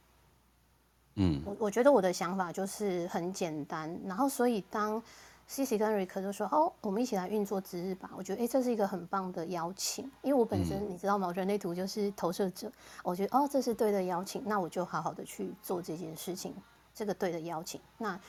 [1.16, 4.00] 嗯，我我觉得我的想法就是很简单。
[4.06, 5.02] 然后，所以当
[5.50, 10.06] Cici 跟 Rick 就说：“哦，我们一起来运作之日吧。”我觉得，哎，这是一个很棒的邀请。
[10.22, 11.34] 因为我本身、嗯、你知道吗？
[11.36, 12.72] 人类图就是投射者。
[13.04, 16.54] 我觉得，哦，这是对的邀请，那我就好好的去做这件事情。
[17.00, 18.20] 这个对的邀请，那。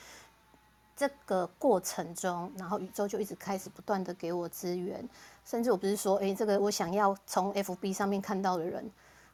[0.93, 5.03] 这个过程中，然后宇宙就一直开始不断的给我资源，
[5.43, 8.87] 甚至我不是说，哎，这个我想要从 FB 上面看到的人，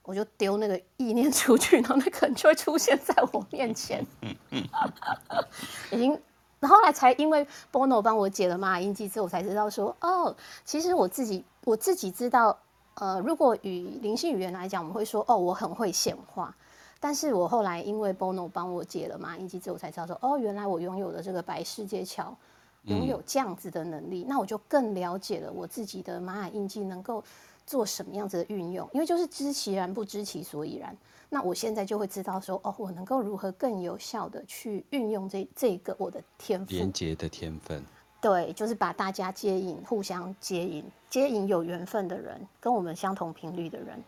[0.04, 4.06] 我就丢那个意念出去，然后那个人就会出现在我面前。
[5.92, 6.18] 已经，
[6.62, 10.34] 然后来才因为 Bono 帮我解了玛雅印记之后，我才知道说，哦，
[10.64, 12.58] 其实我自己我自己知道，
[12.94, 16.56] 呃，如果与灵性语言来讲，我们会说，哦，我很会显化。
[17.00, 22.36] 但是我后来因为 Bono 帮我解了玛雅印记之后，我才知道说，哦，原来我拥有的这个白世界桥，
[22.84, 27.24] 拥有这样子的能力，嗯、那我就更了解了我自己的玛雅印记能够
[27.66, 30.96] 做什么样子的运用，因为就是知其然不知其所以然。
[31.30, 37.84] 那我现在就会知道说，哦，我能够如何更有效的去运用这这个我的天赋，连接的天分，
[38.22, 44.02] 对，就是把大家接引，互相接引，接引有缘分的人，跟我们相同频率的人，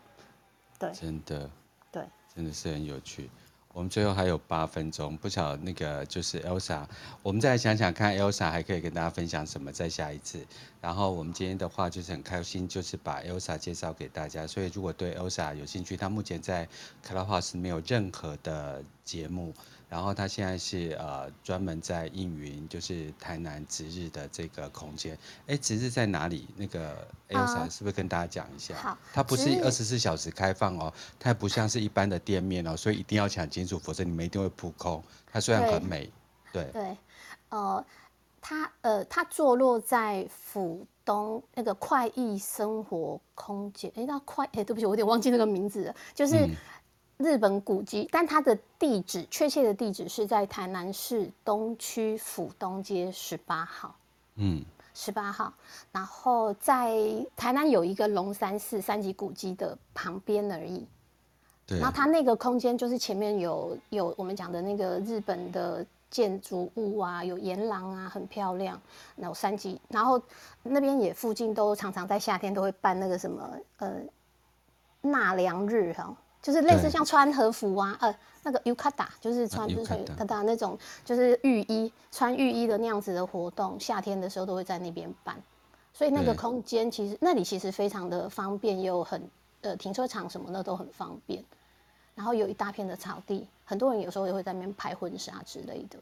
[0.78, 1.48] 对，真的。
[2.34, 3.28] 真的是很有趣。
[3.72, 6.84] 我们最后还有八分钟，不巧那个就是 Elsa，
[7.22, 9.70] 我们再想想看，Elsa 还可以跟大家分享什么？
[9.70, 10.44] 再下一次。
[10.80, 14.44] 然后我们今天的话就是很开心，就是把 Elsa 介绍给大家。
[14.44, 16.68] 所以如果对 Elsa 有兴趣，她目前在
[17.06, 19.54] Clubhouse 没有任何的节目。
[19.90, 25.18] 然后他现在是呃专门在应云，就是台南值日的这个空间。
[25.48, 26.46] 哎，值日在哪里？
[26.56, 28.76] 那个 Elsa 是不是跟大家讲一下？
[28.76, 35.02] 好，它不是二十四小时开放哦，它不像是一般的店面哦，所以一定要抢清楚，否则你们一定会扑空。
[35.32, 36.08] 它虽然很美，
[36.52, 36.96] 对对，对，
[37.48, 37.84] 呃，
[38.40, 43.90] 它呃它坐落在府东那个快意生活空间。
[43.96, 46.48] 哎，那快哎，对不起，我有点忘记那个名字了，就是。
[47.20, 53.94] 嗯日本古迹，但它的地址确切的地址是在台南市东区府东街十八号。
[54.36, 54.64] 嗯，
[54.94, 55.52] 十八号。
[55.92, 56.96] 然后在
[57.36, 60.86] 台南有一个龙山寺三级古迹的旁边而已。
[61.66, 61.78] 对。
[61.78, 68.80] 然后它那个空间就是前面有有我们讲的那个日本的建筑物啊，有岩廊啊，很漂亮。
[69.16, 70.20] 然后三级，然后
[70.62, 73.92] 那边也附近都常常在夏天都会办那个什么呃
[75.02, 76.16] 纳凉日哈。
[76.42, 85.36] 就是类似像穿和服啊，呃，那个 Yukata 就是穿就是他他那种就是浴衣穿浴衣的那样子的活动，夏天的时候都会在那边办，
[85.92, 89.22] 所以那个空间其实那里其实非常的方便，也有很
[89.60, 91.44] 呃停车场什么的都很方便，
[92.14, 95.98] 然后有一大片的草地，很多人有时候也会在那边拍婚纱之类的。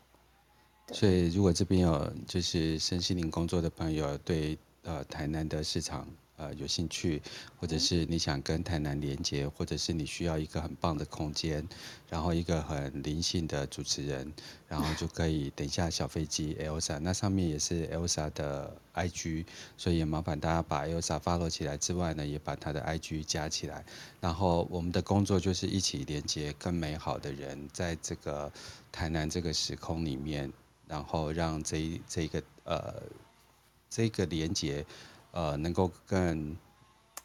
[0.94, 6.06] 所以如果这边有就是身心灵工作的朋友，对呃台南的市场。
[6.38, 7.20] 呃，有兴趣，
[7.56, 11.68] 或者是你想跟台南连接，或者是你需要一个很棒的空间，
[12.08, 14.32] 然后一个很灵性的主持人，
[14.68, 23.84] 然后就可以等一下小飞机 Elsa，那上面也是 Elsa 的 IG，所以也麻烦大家把 Elsa follow 起来之外呢，也把她的 IG 加起来。
[24.20, 28.52] 然后我们的工作就是一起连接更美好的人，在这个
[28.92, 30.52] 台南这个时空里面，
[30.86, 33.02] 然后让这一这一个呃
[33.90, 34.86] 这个连接。
[35.32, 36.56] 呃，能够更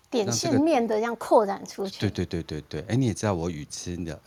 [0.10, 2.00] 点线面的这样扩展出去。
[2.02, 4.20] 对对对对对，哎，你也知道我语痴的。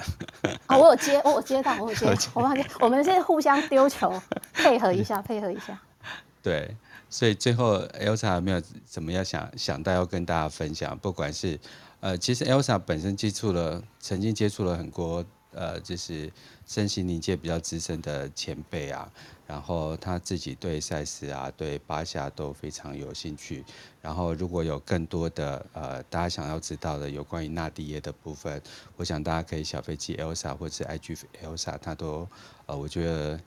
[0.66, 4.12] 啊，我有接，我有接到，我有接， 我发现我们是互相丢球，
[4.52, 5.80] 配合一下，配合一下。
[6.42, 6.76] 对，
[7.08, 10.96] 所以最后 Elsa 有没有怎么样想想到要跟大家分享？
[10.98, 11.58] 不管是
[12.00, 16.30] 呃，其实 Elsa 本身接触了，曾经接触了很多呃，就是
[16.66, 19.10] 身心灵界比较资深的前辈啊。
[19.46, 23.64] 然后他自己对赛事啊，对巴夏都非常有兴趣。
[24.02, 28.60] 然后如果有更多的呃，大家想要知道的有关于纳迪耶的部分，
[28.96, 32.28] 我想大家可以小飞机 Elsa 或者 IG Elsa，他都
[32.66, 33.40] 呃，我觉得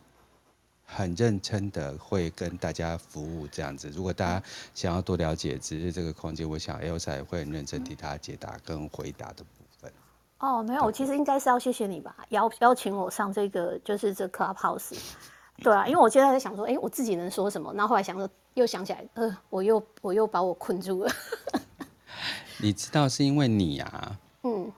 [0.86, 3.90] 很认真的会跟大家服务这样子。
[3.90, 9.44] 如果大家想要多了解只是这个空间，我想 Elsa 也会很认真替大家解答跟回答的。
[10.40, 14.98] 哦，没有，我其实应该是要谢谢你吧，邀邀请我上这个就是这 Clubhouse。
[15.62, 17.74] 对啊，因为我现在在想说，哎，我自己能说什么？
[17.74, 21.12] 然后后来想说，又想起来，呃，我又我又把我困住了。
[22.62, 24.18] 你知道是因为你啊？
[24.44, 24.72] 嗯，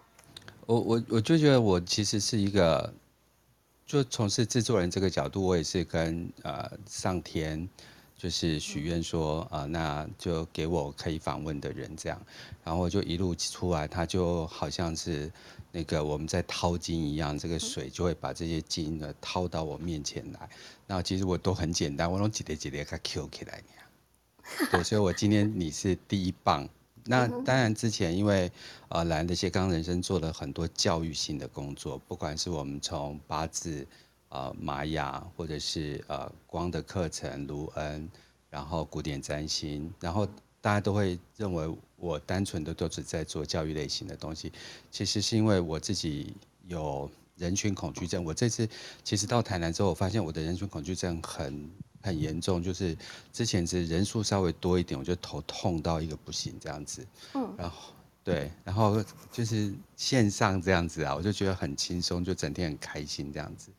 [0.66, 2.91] 我我我就觉得我其实是一个，
[3.86, 7.70] 就从事制作人这个角度，我也是跟呃上天
[8.22, 12.22] 就是许愿说，啊、呃，那就给我可以访问的人这样，
[12.63, 15.32] 然后我就一路出来，他就好像是。
[15.74, 20.49] 那个我们在掏金一样，这个水就会把这些金呢掏到我面前来。
[20.86, 23.63] 那其实我都很简单，我用几叠几叠给 Q 起来。
[24.69, 26.67] 对，所以我今天你是第一棒。
[27.05, 28.51] 那当然之前因为
[28.89, 33.88] 呃来的些刚人生做了很多教育性的工作，不管是我们从八字、
[34.32, 38.09] 呃玛雅，或者是呃光的课程卢恩，
[38.49, 40.27] 然后古典占星，然后。
[40.63, 44.53] 大家都会认为我单纯的都是在做教育类型的东西，
[44.91, 46.36] 其实是因为我自己
[46.67, 48.23] 有人群恐惧症。
[48.23, 48.69] 我这次
[49.03, 51.67] 其实到台南之后，我发现我的人群恐惧症很
[52.03, 52.95] 很严重，就是
[53.34, 57.03] 之前是人数稍微多一点，我就头痛到一个不行这样子。
[57.34, 57.91] 嗯，然后
[58.24, 63.72] 对，然后就是线上这样子啊，我就觉得很轻松，就整天很开心这样子。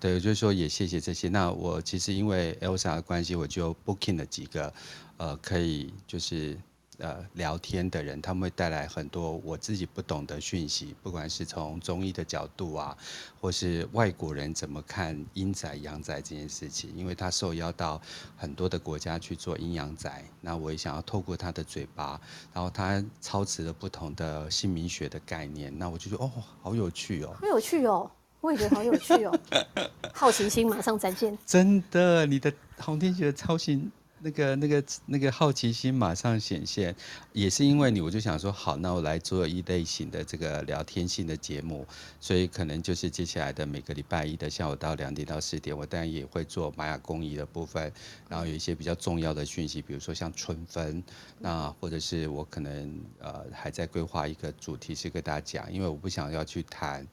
[0.00, 1.28] 对，就是说也谢谢这些。
[1.28, 4.72] 那我其实因为 Elsa 的关系，我就 booking 了几个。
[5.18, 6.56] 呃，可以就是
[7.00, 12.96] 呃聊天的人，他们会带来很多我自己不懂的讯息，不管是从中医的角度啊，
[13.40, 18.00] 或是外国人怎么看阴宅阳宅这件事情，因为他受邀到
[18.36, 22.20] 很多的国家去做阴阳宅，那我也想要透过他的嘴巴，
[22.52, 26.30] 然后他操持了不同的姓名学的概念，那我就觉得哦，
[26.62, 29.38] 好有趣哦，好有趣哦，我也觉得好有趣哦，
[30.14, 33.90] 好奇心马上展现，真的，你的红天学的超新。
[34.22, 36.94] 那个、那个、那个好奇心马上显现，
[37.32, 41.86] 也是因为你，我就想说，好，那我来做一类型的这个聊天性的节目，
[42.20, 47.92] 所以可能就是接下来的每个礼拜一的下午到两点到四点，我当然也会做玛雅工艺的部分，
[48.28, 51.02] 然后有一些比较重要的讯息，比如说像春分，
[51.38, 57.06] 那或者是我可能呃还在规划一个主题是跟大家讲，因为我不想要去谈。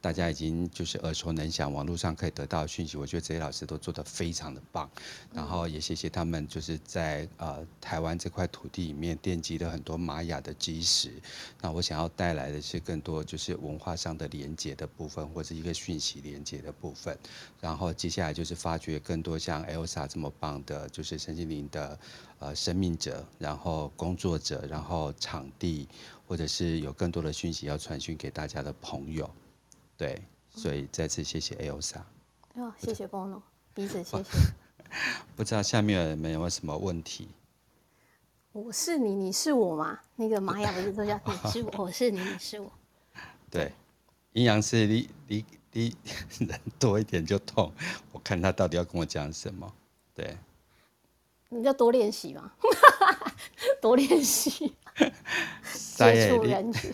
[0.00, 4.90] 大家已经就是耳熟能详，网络上可以得到讯息，我觉得这些老师都做得非常的棒，
[5.34, 11.12] 然后也谢谢他们，就是在呃台湾这块土地里面奠基了很多玛雅的基石。
[11.60, 17.18] 那我想要带来的是更多就是文化上的连接的部分，或者一个讯息连接的部分。
[17.60, 21.98] 然后接下来就是发掘更多像 Elsa 这么棒的，就是身心灵的
[22.38, 25.86] 呃生命者，然后工作者，然后场地，
[26.26, 29.30] 或者是有更多的讯息要传讯给大家的朋友。
[30.00, 31.98] 对，所以再次谢谢 Elsa。
[32.54, 33.42] 哦，谢谢 Bono，
[33.74, 34.30] 彼此谢谢。
[35.36, 37.28] 不知道下面有没有什么问题？
[38.52, 40.00] 我是你，你是我吗？
[40.16, 42.72] 那个玛雅不是都叫你 是我，我是你，你是我。
[43.50, 43.70] 对，
[44.32, 45.96] 阴阳师你你你
[46.38, 47.70] 人多一点就痛，
[48.10, 49.70] 我看他到底要跟我讲什么。
[50.14, 50.34] 对，
[51.50, 52.50] 你就多练习嘛，
[53.82, 54.74] 多练习，
[55.94, 56.90] 接触人群。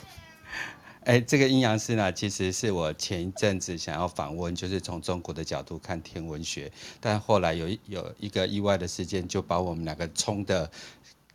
[1.07, 10.69] 哎，这个阴阳师呢，其实是我前一阵子想要访问，就是从中国的角度看天文学，但后来有有一个意外的事件，就把我们两个冲的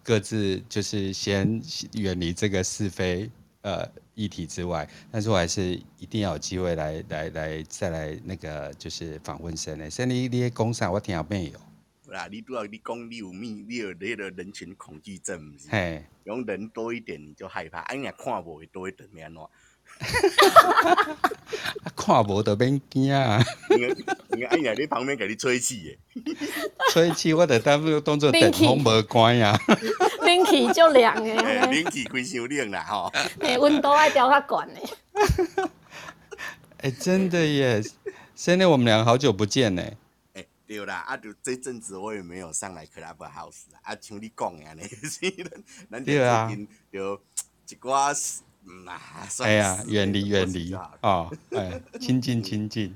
[0.04, 1.62] 各自就是先
[1.94, 9.90] 远离这个是非呃议题之外，但是我还是一定要有机会来来来再来那个就是访问神呢。
[9.90, 10.92] 神你你讲啥？
[10.92, 11.58] 我听下没有？
[12.12, 19.42] 啦，你都要你讲你有密，你有那个人群恐惧症，嘿，用人多一点你就害怕，哎呀，看我多一点，没安怎？
[21.96, 23.40] 看无就免惊啊！
[23.70, 26.00] 你哎呀，你旁边给你吹气耶，
[26.92, 29.56] 吹气我得当做当做电风无关呀，
[30.22, 31.36] 冷气就凉诶，
[31.72, 35.70] 冷气开伤冷啦吼，诶，温度爱调较悬诶，
[36.90, 37.84] 哎，真的耶，
[38.36, 39.84] 现在我们两个好久不见呢。
[40.34, 44.82] 哎，对啦，啊，就这阵子我也没有上来 Clubhouse 啊，像你讲的安尼，
[45.44, 46.16] 咱咱最
[46.56, 47.22] 近就。
[47.70, 48.14] 一寡
[48.68, 49.02] 嗯啊，
[49.40, 52.96] 哎呀，远离远离哦，哎，亲近亲近，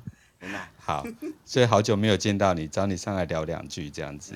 [0.78, 1.06] 好，
[1.44, 4.34] 所以好久没有见到你，找你上来聊两句这样子。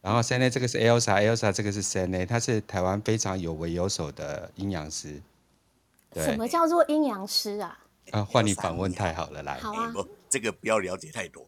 [0.00, 5.20] 然后 Sene 这个是 Elsa，Elsa 这个是 Sene，他是台湾非常有为有手的阴阳师。
[6.14, 7.78] 什么叫做阴阳师啊？
[8.12, 9.58] 啊，换你访问太好了，来。
[9.58, 9.92] 好啊。
[10.30, 11.46] 这个不要了解太多。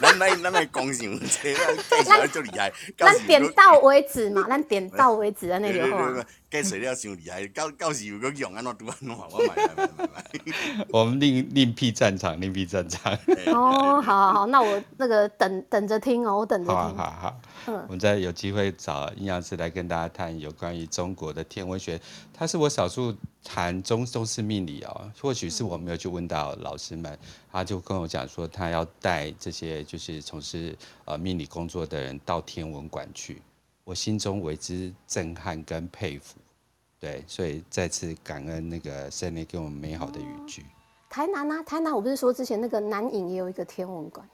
[0.00, 1.18] 咱来咱来讲什么？
[1.26, 2.72] 介绍 就厉害。
[2.96, 6.12] 咱点到为止嘛，咱点到为止的那句话。
[6.48, 10.86] 介绍了太厉害，到到时有个用安怎读安怎，我买买买买买。
[10.90, 13.12] 我们另另辟战场，另辟战场。
[13.46, 16.74] 哦，好好好，那我那个等等着听哦，我等着听。
[16.74, 17.40] 好好好。
[17.66, 22.00] 嗯，我们再有机会找阴阳师来跟大家谈有关于中国的天文学。
[22.32, 23.14] 他是我少数
[23.46, 27.16] 谈中中式命理哦，或许是我没有去问到老师们，
[27.52, 33.40] 他就跟我讲说，他要带这些就是从事呃命理工作的人到天文馆去，
[33.84, 36.36] 我心中为之震撼跟佩服。
[36.98, 40.66] 对，所以再次感恩那个 Sene 给我们美好的语句。
[41.08, 44.28] 台南啊，台南，我不是说之前那个南影也有一个天文馆。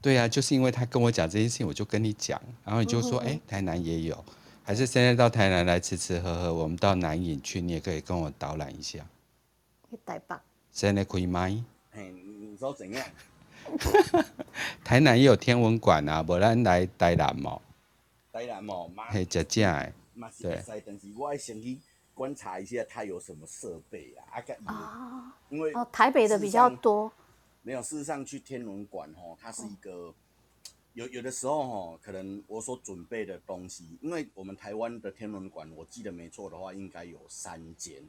[0.00, 4.24] 对啊，就是因为他跟我讲这件事情，我就跟你讲，然后你就说，哎、欸，台南也有，
[4.66, 8.98] 还是现在到台南来吃吃喝喝，我们到南影去，你也可以跟我导览一下。
[10.04, 10.34] 台北。
[10.72, 11.42] 现在可以吗？
[11.92, 13.06] 哎，你说怎样？
[14.82, 17.60] 台南也有天文馆啊，不然来台南嘛。
[18.32, 19.92] 台南嘛，嘿，真正的。
[20.42, 20.82] 对。
[20.84, 21.78] 但是我先去
[22.12, 24.42] 观察一下，它有什么设备啊？
[24.64, 27.12] 啊，因为哦，台北的比较多。
[27.62, 30.12] 没有，事实上去天文馆吼，它是一个
[30.96, 38.02] 有有的时候哈，可能我所准备的东西，因为我们台湾的天文馆，我记得没错的话，应该有三间，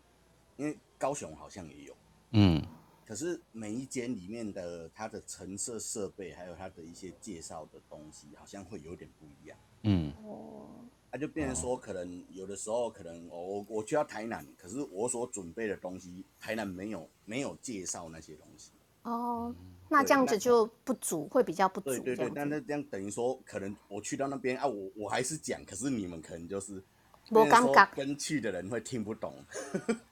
[0.56, 1.94] 因为高雄好像也有，
[2.32, 2.66] 嗯，
[3.06, 10.70] 可是每一间里面的它的陈设设备，还有它的一些介绍的东西，好像会有点不一样，嗯，哦，
[11.12, 18.72] 那就变成说，可能有的时候，可能我我去到台南，可是我所准备的东西，台南没有没有介绍那些东西。
[19.04, 19.54] 哦，
[19.90, 21.90] 那这样子就不足，会比较不足。
[21.90, 26.84] 对对对，但那这样等于说，可能我去到那边啊，我我还是讲，可是你们可能就是，
[27.30, 29.34] 我尴尬，跟去的人会听不懂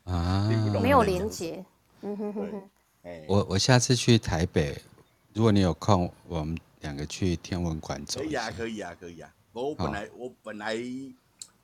[0.06, 1.66] 啊，听不懂，没有连接。
[2.02, 2.70] 嗯哼哼哼。
[3.28, 4.82] 我我下次去台北，
[5.34, 8.20] 如果你有空，我们两个去天文馆走。
[8.20, 9.32] 可以啊，可以啊，可以啊。
[9.54, 10.78] 我本来我本来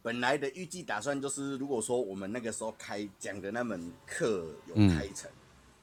[0.02, 5.30] 本来的预计打算就是，如果说我们那个时候开讲的那门课有开成。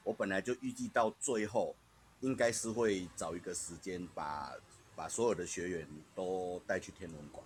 [0.05, 1.75] 我本来就预计到最后，
[2.21, 4.53] 应该是会找一个时间把
[4.95, 7.45] 把所有的学员都带去天文馆，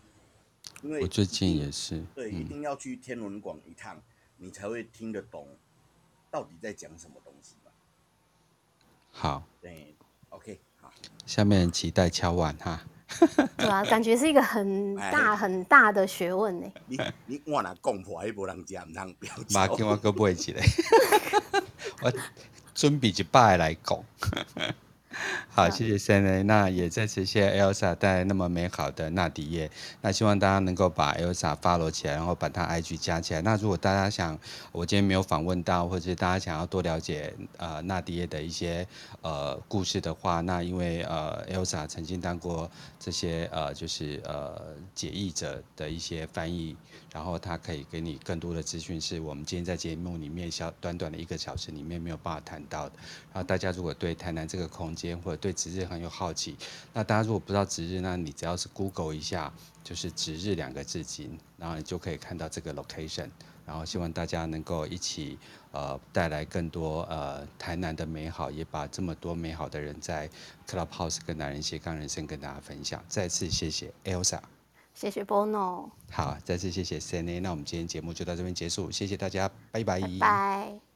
[0.82, 4.01] 因为我最近也是，对，嗯、一定要去天文馆一趟，
[4.38, 5.47] 你才会听得懂
[6.32, 7.71] 到底在讲什么东西吧。
[9.11, 9.95] 好，对
[10.30, 10.91] ，OK，好，
[11.26, 12.82] 下面期待敲碗哈。
[13.57, 16.67] 对啊，感觉是一个很大很大的学问呢。
[16.88, 16.97] 你
[17.28, 19.45] 你我那讲破还无人讲，唔通不要讲。
[19.51, 20.65] 马给我个背起来，
[22.01, 22.11] 我
[22.74, 23.99] 准备一摆来讲。
[25.49, 29.69] 好，谢谢 Sene，那也再次谢谢 Elsa 带来那么美好的纳迪耶。
[30.01, 33.41] 那希望大家能够把 Elsa follow 起来，然后把她 IG 加起来。
[33.43, 34.39] 那如果大家想，
[34.71, 38.88] 我今天没有访问到，或者是大家想要多了解呃纳迪耶的一些
[39.21, 44.59] 呃故事的话，那因为呃 Elsa 曾经当过这些呃就是呃
[44.95, 46.76] 解译者的一些翻译。
[47.14, 52.95] 然后他可以给你更多的资讯，是我们今天在节目里面小短短的一个小时里面没有办法谈到的。
[53.32, 56.57] 然后大家如果对台南这个空间或者对值日很有好奇，
[56.91, 59.53] 那大家如果不知道值日，那你只要是 Google 一下，
[59.84, 63.30] 就是值日两个字经，然后你就可以看到这个 location。
[63.66, 65.38] 然后希望大家能够一起
[65.72, 70.30] 呃带来更多呃台南的美好，也把这么多美好的人在
[70.68, 73.01] Clubhouse 跟男人斜杠人生跟大家分享。
[73.07, 74.53] 再次谢谢 Elsa。
[74.94, 75.89] 谢谢 Bono。
[76.12, 77.41] 好，再次谢谢 Sunny。
[77.41, 80.00] 那我们今天节目就到这边结束，谢谢大家，拜拜。
[80.00, 80.93] 拜拜。